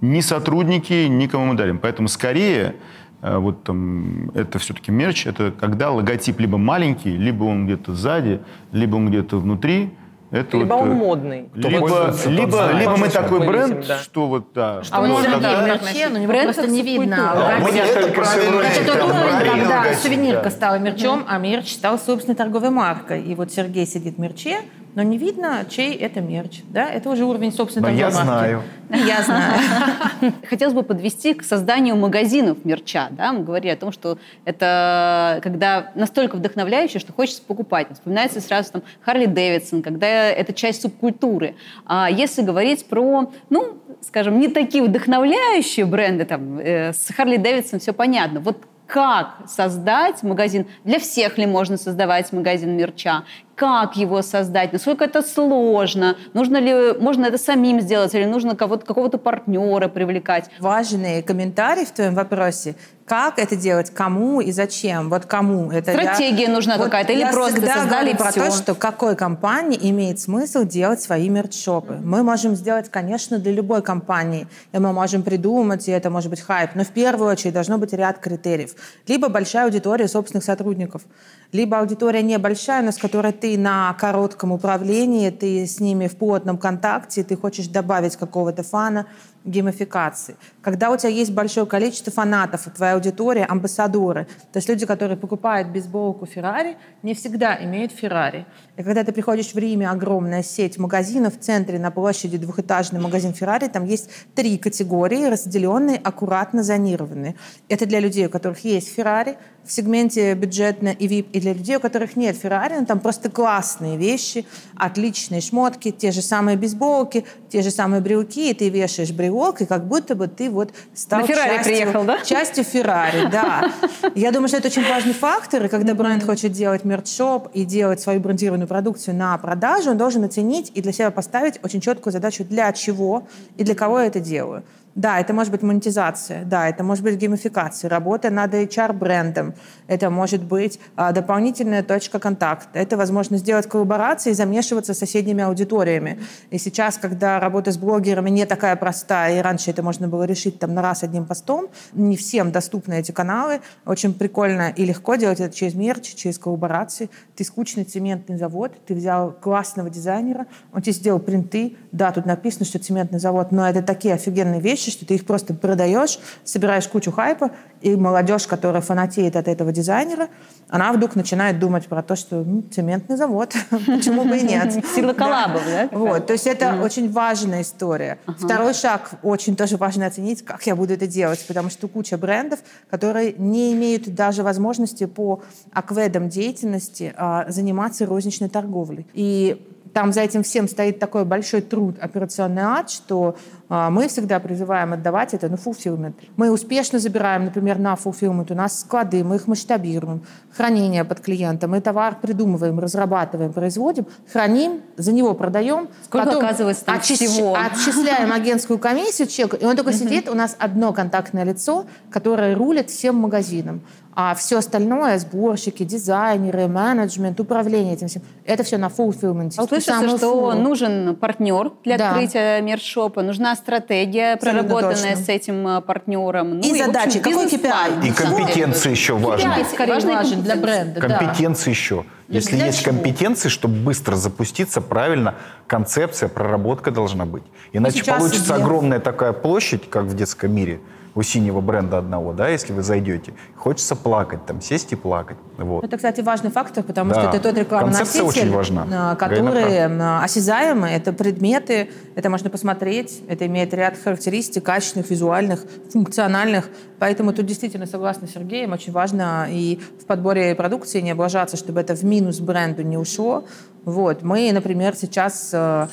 [0.00, 1.78] Ни сотрудники, никому мы дарим.
[1.78, 2.76] Поэтому скорее
[3.22, 8.40] вот там, это все-таки мерч, это когда логотип либо маленький, либо он где-то сзади,
[8.72, 9.90] либо он где-то внутри.
[10.30, 11.50] Это Либо вот, он э, модный.
[11.54, 12.80] Либо, либо, знает.
[12.80, 13.98] либо мы такой бренд, видим, да.
[13.98, 14.80] что вот, да.
[14.88, 17.58] А вот вот сюда тогда- так мерче, но Бренд просто не видно.
[17.60, 20.50] Мы это правильно Это говорим, когда сувенирка да.
[20.50, 23.22] стала мерчом, а мерч стал собственной торговой маркой.
[23.22, 24.58] И вот Сергей сидит в мерче,
[24.94, 26.62] но не видно, чей это мерч.
[26.68, 26.88] Да?
[26.88, 28.22] Это уже уровень собственной Но я марки.
[28.22, 28.62] знаю.
[28.90, 29.60] И я знаю.
[30.48, 33.08] Хотелось бы подвести к созданию магазинов мерча.
[33.10, 33.32] Да?
[33.32, 37.88] Мы говорили о том, что это когда настолько вдохновляюще, что хочется покупать.
[37.92, 41.54] Вспоминается сразу там Харли Дэвидсон, когда это часть субкультуры.
[41.86, 47.78] А если говорить про, ну, скажем, не такие вдохновляющие бренды, там, э, с Харли Дэвидсон
[47.78, 48.40] все понятно.
[48.40, 48.58] Вот
[48.90, 53.22] как создать магазин, для всех ли можно создавать магазин мерча,
[53.60, 58.86] как его создать, насколько это сложно, нужно ли, можно это самим сделать или нужно кого-то,
[58.86, 60.48] какого-то партнера привлекать.
[60.60, 62.74] Важный комментарий в твоем вопросе.
[63.04, 65.10] Как это делать, кому и зачем?
[65.10, 68.30] Вот кому это Стратегия я, нужна вот какая-то или я просто всегда создали говорю про
[68.30, 68.44] всё?
[68.44, 71.94] то, что какой компании имеет смысл делать свои мерч-шопы.
[72.04, 76.40] Мы можем сделать, конечно, для любой компании, и мы можем придумать, и это может быть
[76.40, 78.76] хайп, но в первую очередь должно быть ряд критериев.
[79.08, 81.02] Либо большая аудитория собственных сотрудников,
[81.50, 86.58] либо аудитория небольшая, но с которой ты на коротком управлении, ты с ними в плотном
[86.58, 89.06] контакте, ты хочешь добавить какого-то фана,
[89.44, 90.36] геймификации.
[90.60, 95.16] Когда у тебя есть большое количество фанатов, и твоя аудитория, амбассадоры, то есть люди, которые
[95.16, 98.46] покупают бейсболку Феррари, не всегда имеют Феррари.
[98.76, 103.32] И когда ты приходишь в Риме, огромная сеть магазинов, в центре на площади двухэтажный магазин
[103.32, 107.36] Феррари, там есть три категории, разделенные, аккуратно зонированные.
[107.68, 111.76] Это для людей, у которых есть Феррари, в сегменте бюджетно и VIP, и для людей,
[111.76, 114.46] у которых нет Феррари, но там просто классные вещи,
[114.76, 119.66] отличные шмотки, те же самые бейсболки, те же самые брелки, и ты вешаешь брелок, и
[119.66, 122.18] как будто бы ты вот стал На Феррари частью, приехал, да?
[122.24, 123.72] частью Феррари, да.
[124.14, 128.00] Я думаю, что это очень важный фактор, и когда бренд хочет делать мерч-шоп и делать
[128.00, 132.44] свою брендированную продукцию на продажу, он должен оценить и для себя поставить очень четкую задачу,
[132.44, 134.64] для чего и для кого я это делаю.
[135.00, 139.54] Да, это может быть монетизация, да, это может быть геймификация, работа над HR-брендом,
[139.86, 145.42] это может быть а, дополнительная точка контакта, это возможно сделать коллаборации и замешиваться с соседними
[145.42, 146.20] аудиториями.
[146.50, 150.58] И сейчас, когда работа с блогерами не такая простая, и раньше это можно было решить
[150.58, 155.40] там на раз одним постом, не всем доступны эти каналы, очень прикольно и легко делать
[155.40, 157.08] это через мерч, через коллаборации.
[157.36, 162.66] Ты скучный цементный завод, ты взял классного дизайнера, он тебе сделал принты, да, тут написано,
[162.66, 167.12] что цементный завод, но это такие офигенные вещи, что ты их просто продаешь, собираешь кучу
[167.12, 167.50] хайпа,
[167.80, 170.28] и молодежь, которая фанатеет от этого дизайнера,
[170.68, 174.84] она вдруг начинает думать про то, что ну, цементный завод, почему бы и нет.
[174.94, 175.88] Сила коллабов, да?
[175.92, 178.18] Вот, то есть это очень важная история.
[178.38, 182.60] Второй шаг очень тоже важно оценить, как я буду это делать, потому что куча брендов,
[182.90, 189.06] которые не имеют даже возможности по акведам деятельности а, заниматься розничной торговлей.
[189.14, 193.36] И там за этим всем стоит такой большой труд, операционный ад, что
[193.70, 196.14] мы всегда призываем отдавать это на fulfillment.
[196.36, 198.50] Мы успешно забираем, например, на fulfillment.
[198.52, 200.22] У нас склады, мы их масштабируем,
[200.56, 201.70] хранение под клиентом.
[201.70, 205.88] Мы товар придумываем, разрабатываем, производим, храним, за него продаем.
[206.04, 207.54] Сколько, потом оказывается, там отчис- всего?
[207.54, 212.90] Отчисляем агентскую комиссию человеку, и он только сидит, у нас одно контактное лицо, которое рулит
[212.90, 213.82] всем магазином.
[214.12, 219.54] А все остальное, сборщики, дизайнеры, менеджмент, управление этим всем, это все на fulfillment.
[219.56, 222.08] А Услышится, Самую что нужен партнер для Да.
[222.10, 225.24] открытия мерч-шопа, нужна стратегия, Абсолютно проработанная точно.
[225.24, 226.58] с этим э, партнером.
[226.58, 227.18] Ну И общем, задачи.
[227.20, 227.92] Какой бизнес-план.
[228.02, 228.08] KPI?
[228.08, 229.48] И компетенции еще важны.
[229.48, 230.92] KPI скорее Важные важен для компетенции.
[230.92, 231.00] бренда.
[231.08, 231.18] да.
[231.18, 232.04] Компетенции еще.
[232.28, 232.92] Если для есть чего?
[232.92, 235.34] компетенции, чтобы быстро запуститься, правильно,
[235.66, 237.42] концепция, проработка должна быть.
[237.72, 238.64] Иначе получится идея.
[238.64, 240.80] огромная такая площадь, как в детском мире,
[241.14, 243.34] у синего бренда одного, да, если вы зайдете.
[243.56, 245.36] Хочется плакать, там, сесть и плакать.
[245.58, 245.84] Вот.
[245.84, 247.20] Это, кстати, важный фактор, потому Да.
[247.20, 248.86] что это тот рекламный Концепция носитель, очень важна.
[248.92, 255.64] а, который а, осязаемый, это предметы, это можно посмотреть, это имеет ряд характеристик качественных, визуальных,
[255.92, 256.68] функциональных.
[256.98, 261.80] Поэтому тут действительно согласна с Сергеем, очень важно и в подборе продукции не облажаться, чтобы
[261.80, 263.44] это в минус бренду не ушло.
[263.84, 264.22] Вот.
[264.22, 265.88] Мы, например, сейчас э,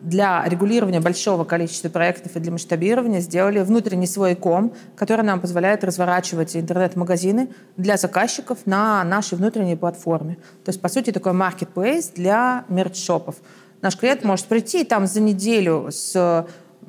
[0.00, 5.84] для регулирования большого количества проектов и для масштабирования сделали внутренний свой ком, который нам позволяет
[5.84, 10.36] разворачивать интернет-магазины для заказчиков на нашей внутренней платформе.
[10.64, 13.36] То есть, по сути, такой marketplace для мерч-шопов.
[13.82, 16.46] Наш клиент может прийти и там за неделю с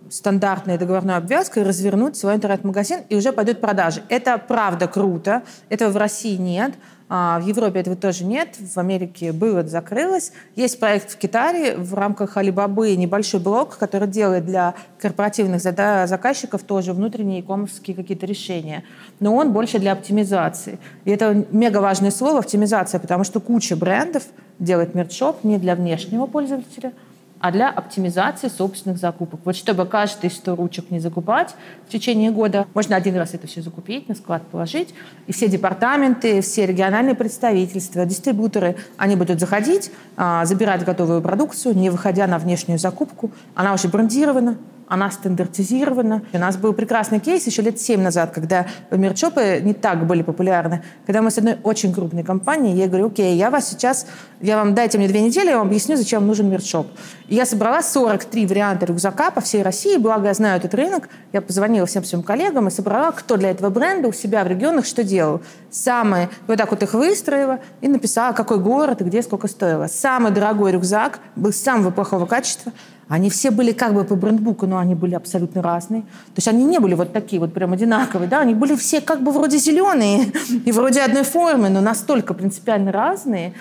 [0.09, 4.03] стандартной договорной обвязкой развернуть свой интернет-магазин, и уже пойдут продажи.
[4.09, 5.43] Это правда круто.
[5.69, 6.73] Этого в России нет.
[7.09, 8.57] А, В Европе этого тоже нет.
[8.59, 10.33] В Америке было, закрылось.
[10.55, 16.93] Есть проект в Китае в рамках Алибабы небольшой блок, который делает для корпоративных заказчиков тоже
[16.93, 18.83] внутренние коммерческие какие-то решения.
[19.19, 20.79] Но он больше для оптимизации.
[21.05, 24.23] И это мега важное слово оптимизация, потому что куча брендов
[24.59, 26.91] делает мерчшоп не для внешнего пользователя,
[27.39, 29.41] а для оптимизации собственных закупок.
[29.45, 31.55] Вот чтобы каждый 100 ручек не закупать
[31.87, 34.93] в течение года, можно один раз это все закупить, на склад положить,
[35.27, 41.89] и все департаменты, все региональные представительства, дистрибьюторы, они будут заходить, а, забирать готовую продукцию, не
[41.89, 43.31] выходя на внешнюю закупку.
[43.55, 46.21] Она уже брендирована, она стандартизирована.
[46.31, 50.83] У нас был прекрасный кейс еще лет семь назад, когда мерчопы не так были популярны.
[51.05, 54.07] Когда мы с одной очень крупной компанией, я говорю, окей, я вас сейчас,
[54.41, 56.87] я вам дайте мне две недели, я вам объясню, зачем нужен мерчоп.
[57.27, 61.09] И я собрала 43 варианта рюкзака по всей России, благо я знаю этот рынок.
[61.33, 64.85] Я позвонила всем своим коллегам и собрала, кто для этого бренда у себя в регионах
[64.85, 65.41] что делал.
[65.69, 69.87] Самые, вот так вот их выстроила и написала, какой город и где сколько стоило.
[69.87, 72.71] Самый дорогой рюкзак был самого плохого качества,
[73.07, 76.01] они все были как бы по брендбуку, но они были абсолютно разные.
[76.01, 79.21] То есть они не были вот такие вот прям одинаковые, да, они были все как
[79.21, 80.31] бы вроде зеленые
[80.65, 83.53] и вроде одной формы, но настолько принципиально разные.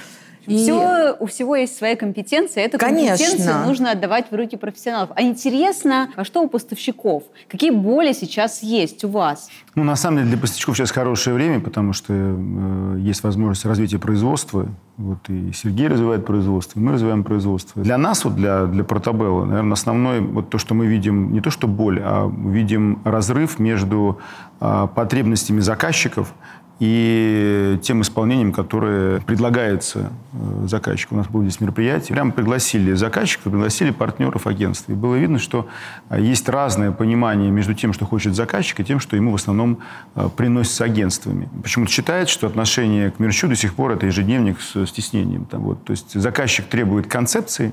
[0.47, 0.57] И...
[0.57, 2.65] Все, у всего есть своя компетенция.
[2.65, 3.17] Эту Конечно.
[3.17, 5.11] компетенцию нужно отдавать в руки профессионалов.
[5.15, 7.25] А интересно, а что у поставщиков?
[7.49, 9.49] Какие боли сейчас есть у вас?
[9.75, 13.99] Ну, на самом деле, для поставщиков сейчас хорошее время, потому что э, есть возможность развития
[13.99, 14.69] производства.
[14.97, 17.83] Вот и Сергей развивает производство, и мы развиваем производство.
[17.83, 21.51] Для нас, вот для, для Протабелла, наверное, основное вот то, что мы видим, не то
[21.51, 24.19] что боль, а видим разрыв между
[24.61, 26.33] э, потребностями заказчиков
[26.79, 31.15] и тем исполнением, которое предлагается э, заказчику.
[31.15, 32.15] У нас было здесь мероприятие.
[32.15, 34.93] Прямо пригласили заказчиков, пригласили партнеров агентства.
[34.93, 35.69] И было видно, что
[36.11, 39.79] э, есть разное понимание между тем, что хочет заказчик, и тем, что ему в основном
[40.15, 41.49] э, приносится агентствами.
[41.63, 45.47] Почему-то считается, что отношение к мерчу до сих пор это ежедневник с стеснением.
[45.47, 45.83] Там, вот.
[45.85, 47.73] То есть заказчик требует концепции,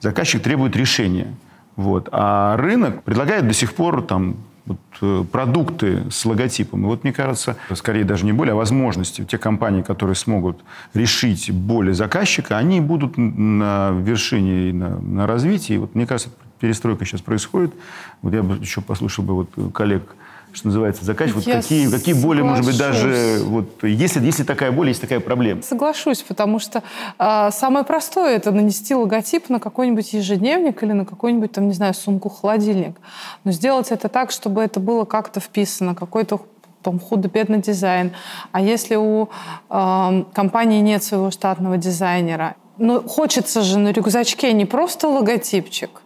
[0.00, 1.34] заказчик требует решения.
[1.74, 2.08] Вот.
[2.12, 6.84] А рынок предлагает до сих пор там, вот, э, продукты с логотипом.
[6.84, 9.24] И вот мне кажется, скорее даже не боль, а возможности.
[9.24, 10.60] Те компании, которые смогут
[10.94, 15.76] решить боли заказчика, они будут на вершине и на, на развитии.
[15.76, 17.74] Вот мне кажется, перестройка сейчас происходит.
[18.22, 20.16] Вот я бы еще послушал бы вот коллег
[20.54, 21.46] что называется, заканчивать.
[21.46, 23.40] Вот какие, какие боли, может быть, даже...
[23.42, 25.62] Вот, если, если такая боль, есть такая проблема.
[25.62, 26.82] Соглашусь, потому что
[27.18, 31.94] э, самое простое– это нанести логотип на какой-нибудь ежедневник или на какой-нибудь, там, не знаю,
[31.94, 32.96] сумку-холодильник.
[33.44, 36.40] Но сделать это так, чтобы это было как-то вписано, какой-то
[36.82, 38.12] там худо-бедный дизайн.
[38.52, 39.28] А если у
[39.70, 46.02] э, компании нет своего штатного дизайнера, ну, хочется же на рюкзачке не просто логотипчик,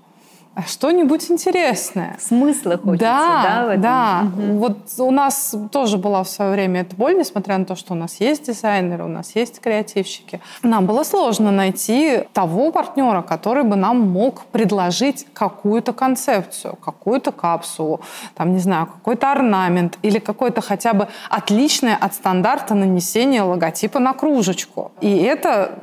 [0.67, 2.17] что-нибудь интересное.
[2.21, 3.67] Смысла хочется, да?
[3.69, 4.27] Да, да.
[4.27, 4.59] Угу.
[4.59, 7.97] Вот у нас тоже была в свое время эта боль, несмотря на то, что у
[7.97, 10.41] нас есть дизайнеры, у нас есть креативщики.
[10.63, 18.01] Нам было сложно найти того партнера, который бы нам мог предложить какую-то концепцию, какую-то капсулу,
[18.35, 24.13] там, не знаю, какой-то орнамент или какое-то хотя бы отличное от стандарта нанесение логотипа на
[24.13, 24.93] кружечку.
[25.01, 25.79] И это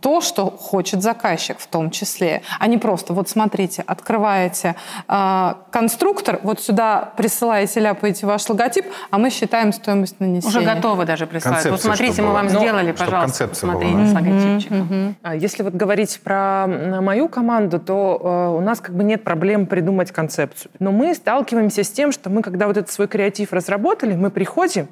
[0.00, 4.76] то, что хочет заказчик в том числе, а не просто, вот смотрите, открываете
[5.08, 10.48] э, конструктор, вот сюда присылаете, ляпаете ваш логотип, а мы считаем стоимость нанесения.
[10.48, 11.66] Уже готовы даже присылать.
[11.66, 12.58] вот смотрите, мы вам была.
[12.60, 14.06] сделали, ну, пожалуйста, посмотрите была.
[14.06, 15.16] с логотипчиком.
[15.22, 15.38] Mm-hmm.
[15.38, 20.12] Если вот говорить про мою команду, то э, у нас как бы нет проблем придумать
[20.12, 20.70] концепцию.
[20.78, 24.88] Но мы сталкиваемся с тем, что мы, когда вот этот свой креатив разработали, мы приходим,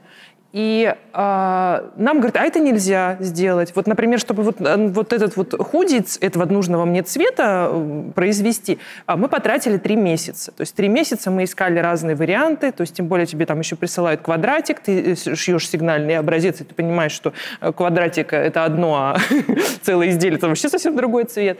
[0.56, 3.72] и э, нам говорят, а это нельзя сделать.
[3.74, 8.78] Вот, например, чтобы вот, э, вот этот вот худи этого нужного мне цвета э, произвести,
[9.04, 10.52] а мы потратили три месяца.
[10.52, 13.76] То есть три месяца мы искали разные варианты, то есть тем более тебе там еще
[13.76, 19.18] присылают квадратик, ты э, шьешь сигнальный образец, и ты понимаешь, что квадратик это одно, а
[19.82, 21.58] целое изделие это вообще совсем другой цвет.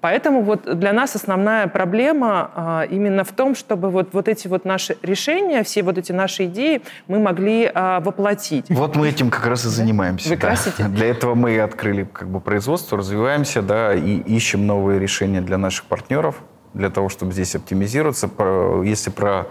[0.00, 4.64] Поэтому вот для нас основная проблема а, именно в том, чтобы вот, вот эти вот
[4.64, 8.66] наши решения, все вот эти наши идеи мы могли а, воплотить.
[8.68, 10.28] Вот мы этим как раз и занимаемся.
[10.28, 10.54] Вы да.
[10.88, 15.86] Для этого мы открыли как бы производство, развиваемся, да, и ищем новые решения для наших
[15.86, 16.36] партнеров,
[16.74, 18.28] для того, чтобы здесь оптимизироваться.
[18.84, 19.46] Если про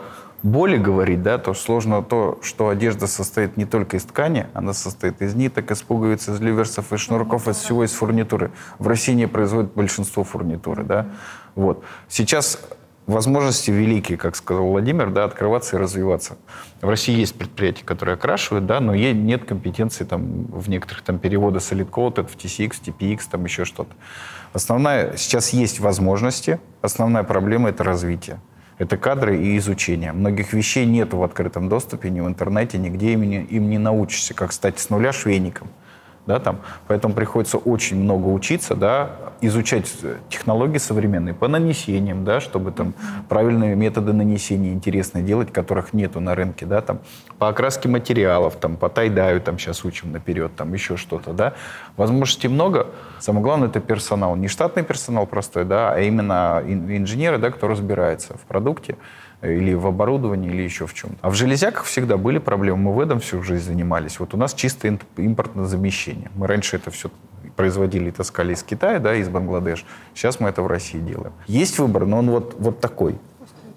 [0.45, 5.21] боли говорить, да, то сложно то, что одежда состоит не только из ткани, она состоит
[5.21, 8.51] из ниток, из пуговиц, из ливерсов, из шнурков, из всего, из фурнитуры.
[8.77, 11.07] В России не производят большинство фурнитуры, да.
[11.55, 11.83] Вот.
[12.07, 12.59] Сейчас
[13.07, 16.37] возможности великие, как сказал Владимир, да, открываться и развиваться.
[16.79, 21.57] В России есть предприятия, которые окрашивают, да, но нет компетенции там, в некоторых там, перевода
[21.57, 23.93] Solid Coated в TCX, TPX, там еще что-то.
[24.53, 28.39] Основная, сейчас есть возможности, основная проблема— это развитие.
[28.77, 30.11] Это кадры и изучение.
[30.11, 34.33] Многих вещей нет в открытом доступе, ни в интернете, нигде им не, им не научишься,
[34.33, 35.69] как стать с нуля швейником.
[36.27, 36.59] Да, там.
[36.87, 39.11] Поэтому приходится очень много учиться, да,
[39.41, 39.91] изучать
[40.27, 42.95] технологии современные по нанесениям, да, чтобы там
[43.29, 46.99] правильные методы нанесения интересные делать, которых нету на рынке, да, там,
[47.37, 51.53] по окраске материалов, там, по тайдаю, там, сейчас учим наперед, там, еще что-то, да.
[51.95, 52.87] Возможностей много.
[53.19, 54.35] Самое главное, это персонал.
[54.35, 58.95] Не штатный персонал простой, да, а именно инженеры, да, кто разбирается в продукте,
[59.41, 61.17] или в оборудовании, или еще в чем-то.
[61.21, 62.77] А в железяках всегда были проблемы.
[62.77, 64.19] Мы в этом всю жизнь занимались.
[64.19, 66.29] Вот у нас чисто импортное замещение.
[66.35, 67.09] Мы раньше это все
[67.55, 69.85] производили и таскали из Китая, да, из Бангладеш.
[70.13, 71.33] Сейчас мы это в России делаем.
[71.47, 73.17] Есть выбор, но он вот, вот такой.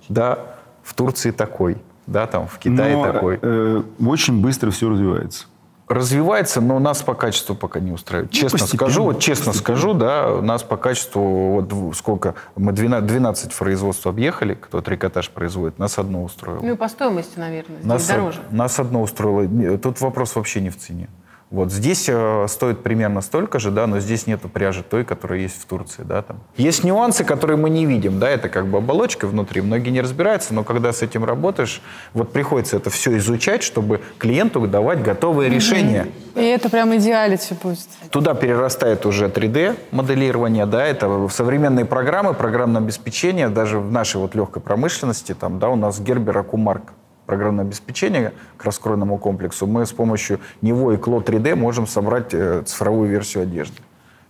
[0.08, 0.38] Да,
[0.82, 3.38] в Турции такой, да, там в Китае но, такой.
[3.42, 5.46] Э, очень быстро все развивается
[5.88, 8.32] развивается, но нас по качеству пока не устраивает.
[8.32, 13.54] Ну, честно скажу, вот честно скажу, да, нас по качеству, вот сколько, мы 12, 12
[13.54, 16.60] производств объехали, кто трикотаж производит, нас одно устроило.
[16.62, 18.40] Ну и по стоимости, наверное, нас, дороже.
[18.50, 19.78] Нас одно устроило.
[19.78, 21.08] Тут вопрос вообще не в цене.
[21.50, 25.62] Вот здесь э, стоит примерно столько же, да, но здесь нету пряжи той, которая есть
[25.62, 26.40] в Турции, да, там.
[26.58, 30.52] Есть нюансы, которые мы не видим, да, это как бы оболочка внутри, многие не разбираются,
[30.52, 31.80] но когда с этим работаешь,
[32.12, 35.54] вот приходится это все изучать, чтобы клиенту давать готовые mm-hmm.
[35.54, 36.06] решения.
[36.34, 37.88] И это прям идеалити будет.
[38.10, 44.34] Туда перерастает уже 3D моделирование, да, это современные программы, программное обеспечение, даже в нашей вот
[44.34, 46.92] легкой промышленности, там, да, у нас Гербер Акумарк
[47.28, 52.62] программное обеспечение к раскроенному комплексу, мы с помощью него и Cloud 3D можем собрать э,
[52.64, 53.76] цифровую версию одежды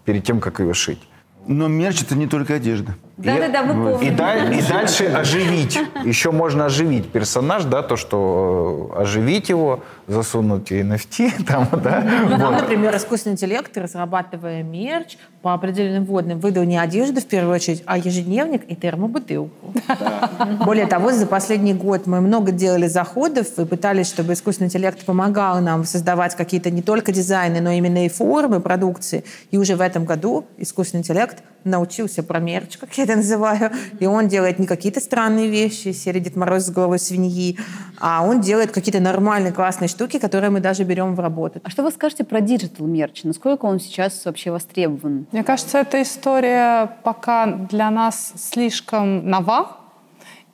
[0.05, 1.09] перед тем, как ее шить.
[1.49, 2.95] Но мерч это не только одежда.
[3.17, 4.13] Да-да-да, мы помним.
[4.53, 5.77] И, и дальше оживить.
[6.05, 12.05] Еще можно оживить персонаж, да, то, что э, оживить его, засунуть NFT, там, да.
[12.29, 12.53] Ну, вот.
[12.53, 17.99] например, искусственный интеллект, разрабатывая мерч по определенным водным, выдал не одежду в первую очередь, а
[17.99, 19.75] ежедневник и термобутылку.
[20.65, 25.61] Более того, за последний год мы много делали заходов и пытались, чтобы искусственный интеллект помогал
[25.61, 29.25] нам создавать какие-то не только дизайны, но именно и формы продукции.
[29.51, 34.07] И уже в этом году искусственный интеллект научился про мерч, как я это называю, и
[34.07, 37.59] он делает не какие-то странные вещи, серии Дед Мороз с головой свиньи,
[38.01, 41.61] а он делает какие-то нормальные, классные штуки, которые мы даже берем в работу.
[41.63, 43.25] А что вы скажете про digital мерч?
[43.25, 45.27] Насколько он сейчас вообще востребован?
[45.33, 49.77] Мне кажется, эта история пока для нас слишком нова,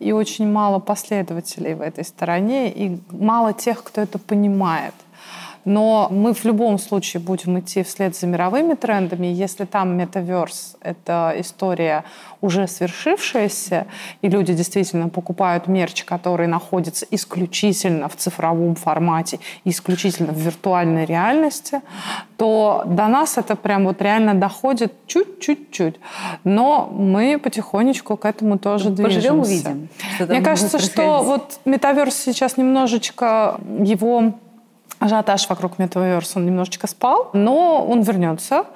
[0.00, 4.94] и очень мало последователей в этой стороне, и мало тех, кто это понимает.
[5.64, 9.26] Но мы в любом случае будем идти вслед за мировыми трендами.
[9.26, 12.04] Если там метаверс— это история
[12.40, 13.86] уже свершившаяся,
[14.20, 21.80] и люди действительно покупают мерч, который находится исключительно в цифровом формате, исключительно в виртуальной реальности,
[22.36, 25.96] то до нас это прям вот реально доходит чуть-чуть-чуть.
[26.44, 29.28] Но мы потихонечку к этому тоже движемся.
[29.28, 29.88] Поживем, увидим.
[30.28, 34.34] Мне кажется, что вот метаверс сейчас немножечко его
[34.98, 38.66] ажиотаж вокруг Metaverse, он немножечко спал, но он вернется,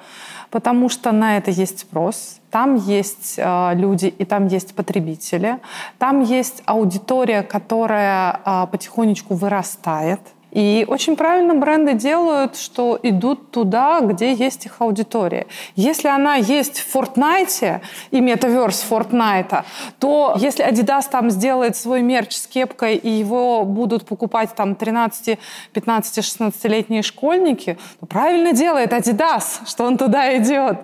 [0.51, 2.39] потому что на это есть спрос.
[2.51, 5.59] Там есть э, люди и там есть потребители.
[5.97, 10.19] Там есть аудитория, которая э, потихонечку вырастает–
[10.51, 15.47] и очень правильно бренды делают, что идут туда, где есть их аудитория.
[15.75, 17.81] Если она есть в Fortnite
[18.11, 19.63] и метаверс Fortnite,
[19.99, 25.37] то если Adidas там сделает свой мерч с кепкой и его будут покупать там 13,
[25.73, 30.79] 15, 16-летние школьники, то правильно делает Adidas, что он туда идет.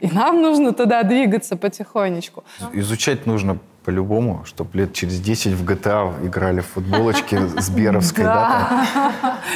[0.00, 2.44] И нам нужно туда двигаться потихонечку.
[2.72, 3.58] Изучать нужно
[3.88, 8.22] по-любому, чтобы лет через 10 в GTA играли в футболочки с Беровской.
[8.22, 8.84] Да.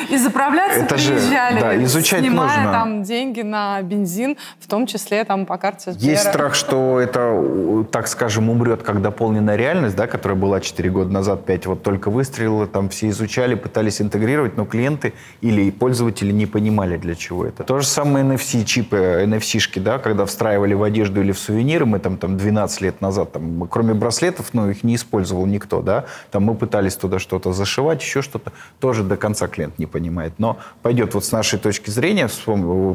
[0.08, 2.72] И заправляться приезжали, да, изучать нужно.
[2.72, 5.92] там деньги на бензин, в том числе там по карте.
[5.98, 11.12] Есть страх, что это, так скажем, умрет как дополненная реальность, да, которая была 4 года
[11.12, 15.12] назад, 5, вот только выстрелила, там все изучали, пытались интегрировать, но клиенты
[15.42, 17.64] или пользователи не понимали, для чего это.
[17.64, 22.16] То же самое NFC-чипы, NFC-шки, да, когда встраивали в одежду или в сувениры, мы там,
[22.16, 26.44] там 12 лет назад, там, кроме браслетов, браслетов, ну, их не использовал никто, да, там
[26.44, 30.34] мы пытались туда что-то зашивать, еще что-то, тоже до конца клиент не понимает.
[30.38, 32.28] Но пойдет вот с нашей точки зрения,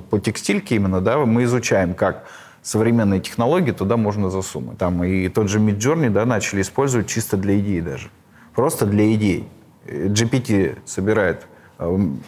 [0.09, 2.25] по текстильке именно, да, мы изучаем, как
[2.61, 4.77] современные технологии туда можно засунуть.
[4.77, 8.09] Там и тот же Midjourney, да, начали использовать чисто для идей даже.
[8.55, 9.47] Просто для идей.
[9.85, 11.45] GPT собирает
[11.79, 12.21] эм,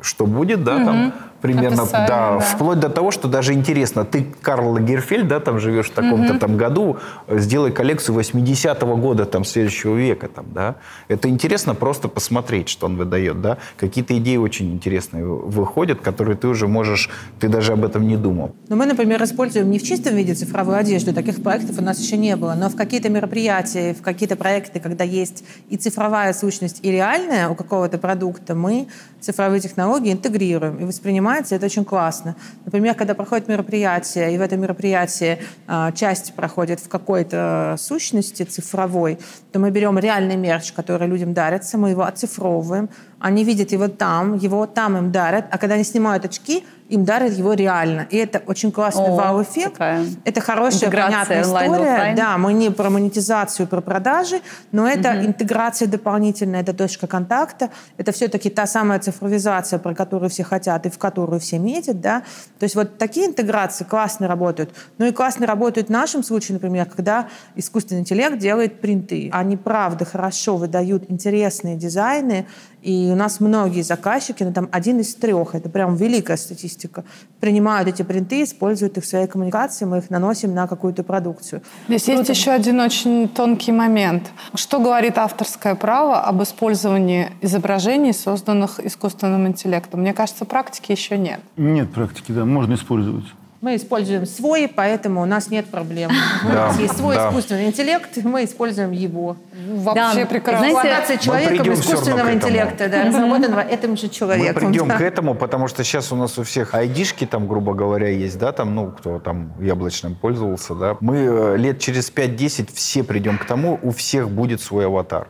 [0.00, 0.84] что будет, да, угу.
[0.84, 1.14] там
[1.46, 5.86] примерно, да, да, вплоть до того, что даже интересно, ты Карл Лагерфельд, да, там живешь
[5.86, 6.38] в таком-то угу.
[6.38, 6.96] там году,
[7.28, 10.76] сделай коллекцию 80-го года, там, следующего века, там, да.
[11.08, 13.58] Это интересно просто посмотреть, что он выдает, да.
[13.76, 18.54] Какие-то идеи очень интересные выходят, которые ты уже можешь, ты даже об этом не думал.
[18.68, 22.16] Но мы, например, используем не в чистом виде цифровую одежду, таких проектов у нас еще
[22.16, 26.90] не было, но в какие-то мероприятия, в какие-то проекты, когда есть и цифровая сущность, и
[26.90, 28.88] реальная у какого-то продукта, мы
[29.20, 32.34] цифровые технологии интегрируем и воспринимаем понимается, это очень классно.
[32.64, 39.18] Например, когда проходит мероприятие, и в этом мероприятии э, часть проходит в какой-то сущности цифровой,
[39.52, 42.88] то мы берем реальный мерч, который людям дарится, мы его оцифровываем,
[43.18, 47.32] они видят его там, его там им дарят, а когда они снимают очки, им дарят
[47.32, 48.06] его реально.
[48.10, 49.80] И это очень классный О, вау-эффект.
[50.24, 52.14] Это хорошая, понятная история.
[52.16, 54.40] Да, мы не про монетизацию, про продажи,
[54.72, 60.44] но это интеграция дополнительная, это точка контакта, это все-таки та самая цифровизация, про которую все
[60.44, 62.22] хотят и в которую все метят, да.
[62.58, 64.70] То есть вот такие интеграции классно работают.
[64.98, 69.28] Ну и классно работают в нашем случае, например, когда искусственный интеллект делает принты.
[69.32, 72.46] Они, правда, хорошо выдают интересные дизайны,
[72.86, 77.02] и у нас многие заказчики, ну там один из трех, это прям великая статистика,
[77.40, 81.62] принимают эти принты, используют их в своей коммуникации, мы их наносим на какую-то продукцию.
[81.88, 84.30] Здесь есть еще один очень тонкий момент.
[84.54, 90.02] Что говорит авторское право об использовании изображений, созданных искусственным интеллектом?
[90.02, 91.40] Мне кажется, практики еще нет.
[91.56, 93.24] Нет практики, да, можно использовать.
[93.62, 96.10] Мы используем свой, поэтому у нас нет проблем.
[96.44, 97.28] У Да, нас есть свой да.
[97.30, 99.36] искусственный интеллект, мы используем его.
[99.76, 100.70] Вообще Да, прекрасно.
[100.70, 102.52] знаете, Эксплуатация придем всё искусственного равно к этому.
[102.52, 104.54] интеллекта, да, разработанного этим же Мы человеком.
[104.70, 104.96] придем да.
[104.98, 108.52] к этому, потому что сейчас у нас у всех айдишки, там, грубо говоря, есть, да,
[108.52, 110.96] там, ну, кто там яблочным пользовался, да.
[111.00, 115.28] Мы э, лет через 5-10 все придем к тому, у всех будет свой аватар.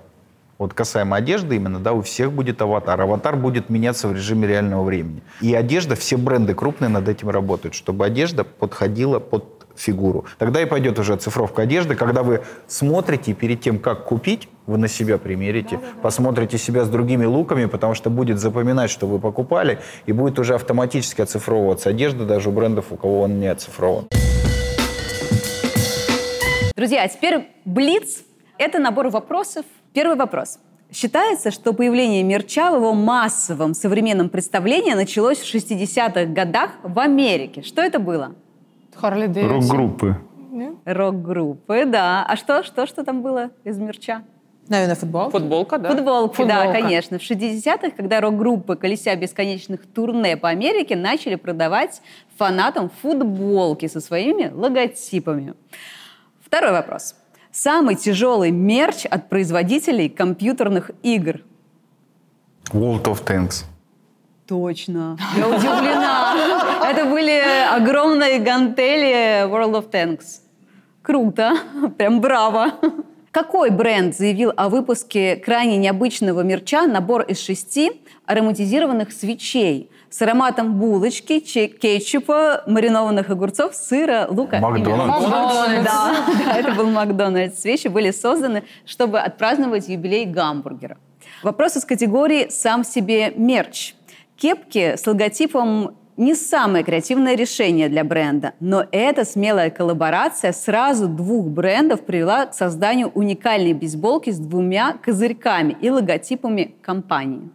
[0.58, 2.98] Вот касаемо одежды именно, да, у всех будет аватар.
[2.98, 5.22] Аватар будет меняться в режиме реального времени.
[5.42, 10.24] И одежда, все бренды крупные над этим работают, чтобы одежда подходила под фигуру.
[10.38, 14.88] Тогда и пойдет уже оцифровка одежды, когда вы смотрите перед тем, как купить, вы на
[14.88, 20.12] себя примерите, посмотрите себя с другими луками, потому что будет запоминать, что вы покупали, и
[20.12, 24.06] будет уже автоматически оцифровываться одежда даже у брендов, у кого он не оцифрован.
[26.74, 28.22] Друзья, а теперь Блиц–
[28.58, 29.66] это набор вопросов.
[29.96, 30.58] Первый вопрос.
[30.92, 37.62] Считается, что появление мерча в его массовом современном представлении началось в 60-х годах в Америке.
[37.62, 38.34] Что это было?
[38.94, 39.56] Харли Дэвидсон.
[39.56, 40.16] Рок-группы.
[40.84, 42.26] Рок-группы, да.
[42.28, 44.22] А что, что, что там было из мерча?
[44.68, 45.30] Наверное, футбол.
[45.30, 45.88] Футболка, да?
[45.88, 46.82] Футболки, да, Футболка.
[46.82, 47.18] конечно.
[47.18, 52.02] В 60-х, когда рок-группы, колеся бесконечных турне по Америке, начали продавать
[52.36, 55.54] фанатам футболки со своими логотипами.
[56.44, 57.14] Второй вопрос.
[57.58, 61.40] Самый тяжелый мерч от производителей компьютерных игр.
[62.70, 63.64] World of Tanks.
[64.46, 65.16] Точно.
[65.34, 66.34] Я удивлена.
[66.84, 67.40] Это были
[67.72, 70.42] огромные гантели World of Tanks.
[71.00, 71.56] Круто.
[71.96, 72.74] Прям браво.
[73.30, 80.76] Какой бренд заявил о выпуске крайне необычного мерча набор из шести ароматизированных свечей с ароматом
[80.76, 85.26] булочки, кетчупа, маринованных огурцов, сыра, лука Макдональдс.
[85.28, 85.84] Макдональдс.
[85.84, 87.60] Да, да, это был Макдональдс.
[87.60, 90.96] Свечи были созданы, чтобы отпраздновать юбилей гамбургера.
[91.42, 93.94] Вопрос из категории «Сам себе мерч».
[94.38, 101.48] Кепки с логотипом не самое креативное решение для бренда, но эта смелая коллаборация сразу двух
[101.48, 107.50] брендов привела к созданию уникальной бейсболки с двумя козырьками и логотипами компании.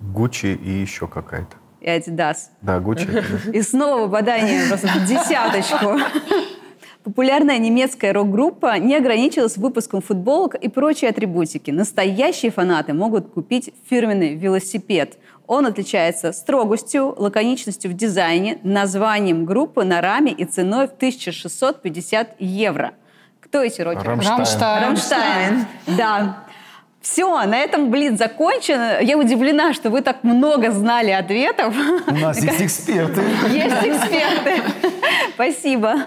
[0.00, 1.59] Гуччи и еще какая-то.
[1.80, 2.48] И Adidas.
[2.62, 3.06] Да, Гуччи.
[3.52, 5.98] И снова попадание просто в десяточку.
[7.02, 11.70] Популярная немецкая рок-группа не ограничилась выпуском футболок и прочей атрибутики.
[11.70, 15.16] Настоящие фанаты могут купить фирменный велосипед.
[15.46, 22.92] Он отличается строгостью, лаконичностью в дизайне, названием группы на раме и ценой в 1650 евро.
[23.40, 24.06] Кто эти рокеры?
[24.06, 24.38] Рамштайн.
[24.38, 24.84] Рамштайн.
[24.84, 25.66] Рамштайн.
[25.96, 26.44] Да.
[27.00, 29.00] Все, на этом Блиц закончен.
[29.00, 31.74] Я удивлена, что вы так много знали ответов.
[32.06, 33.22] У нас есть эксперты.
[33.50, 34.62] Есть эксперты.
[35.34, 36.06] Спасибо.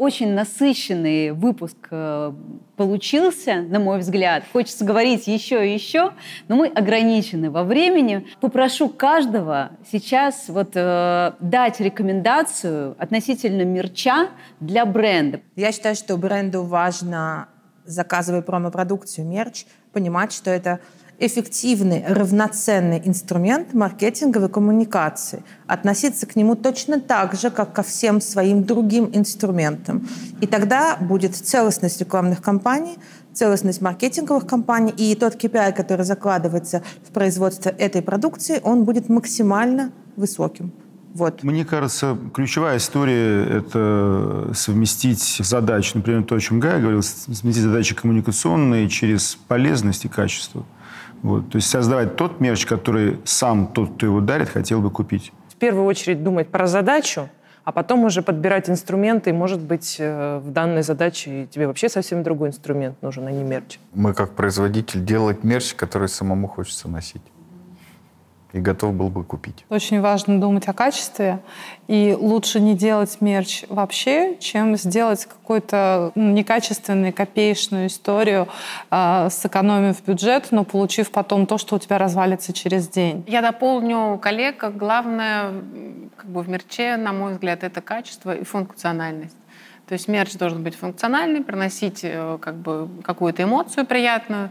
[0.00, 2.32] Очень насыщенный выпуск э,
[2.76, 4.44] получился, на мой взгляд.
[4.50, 6.12] Хочется говорить еще и еще,
[6.48, 8.26] но мы ограничены во времени.
[8.40, 14.28] Попрошу каждого сейчас вот э, дать рекомендацию относительно мерча
[14.60, 15.40] для бренда.
[15.54, 17.48] Я считаю, что бренду важно,
[17.84, 20.80] заказывая промо-продукцию, мерч, понимать, что это
[21.20, 25.44] эффективный, равноценный инструмент маркетинговой коммуникации.
[25.66, 30.08] Относиться к нему точно так же, как ко всем своим другим инструментам.
[30.40, 32.96] И тогда будет целостность рекламных кампаний,
[33.34, 39.92] целостность маркетинговых компаний, и тот KPI, который закладывается в производство этой продукции, он будет максимально
[40.16, 40.72] высоким.
[41.14, 41.42] Вот.
[41.42, 47.94] Мне кажется, ключевая история– это совместить задачи, например, то, о чем Гая говорил, совместить задачи
[47.94, 50.64] коммуникационные через полезность и качество.
[51.22, 51.50] Вот.
[51.50, 55.32] То есть создавать тот мерч, который сам тот, кто его дарит, хотел бы купить.
[55.48, 57.28] В первую очередь думать про задачу,
[57.64, 62.22] а потом уже подбирать инструменты, и, может быть, э, в данной задаче тебе вообще совсем
[62.22, 63.78] другой инструмент нужен, а не мерч.
[63.92, 67.22] Мы как производитель делать мерч, который самому хочется носить.
[68.52, 69.64] И готов был бы купить.
[69.68, 71.40] Очень важно думать о качестве,
[71.86, 78.48] и лучше не делать мерч вообще, чем сделать какую-то ну, некачественную, копеечную историю,
[78.90, 83.24] э, сэкономив бюджет, но получив потом то, что у тебя развалится через день.
[83.26, 85.52] Я дополню коллег, как главное
[86.16, 89.36] как бы в мерче, на мой взгляд, это качество и функциональность.
[89.86, 94.50] То есть мерч должен быть функциональный, приносить э, как бы какую-то эмоцию приятную,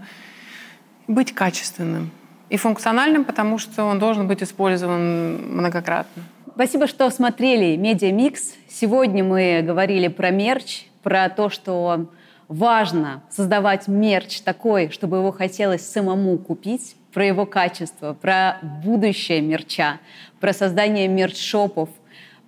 [1.08, 2.12] быть качественным
[2.50, 6.24] и функциональным, потому что он должен быть использован многократно.
[6.54, 8.54] Спасибо, что смотрели «Media Mix».
[8.68, 12.10] Сегодня мы говорили про мерч, про то, что
[12.48, 20.00] важно создавать мерч такой, чтобы его хотелось самому купить, про его качество, про будущее мерча,
[20.40, 21.90] про создание мерч-шопов.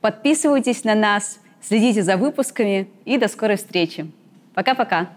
[0.02, 4.12] Подписывайтесь на нас, следите за выпусками и до скорой встречи.
[4.54, 5.12] Пока-пока.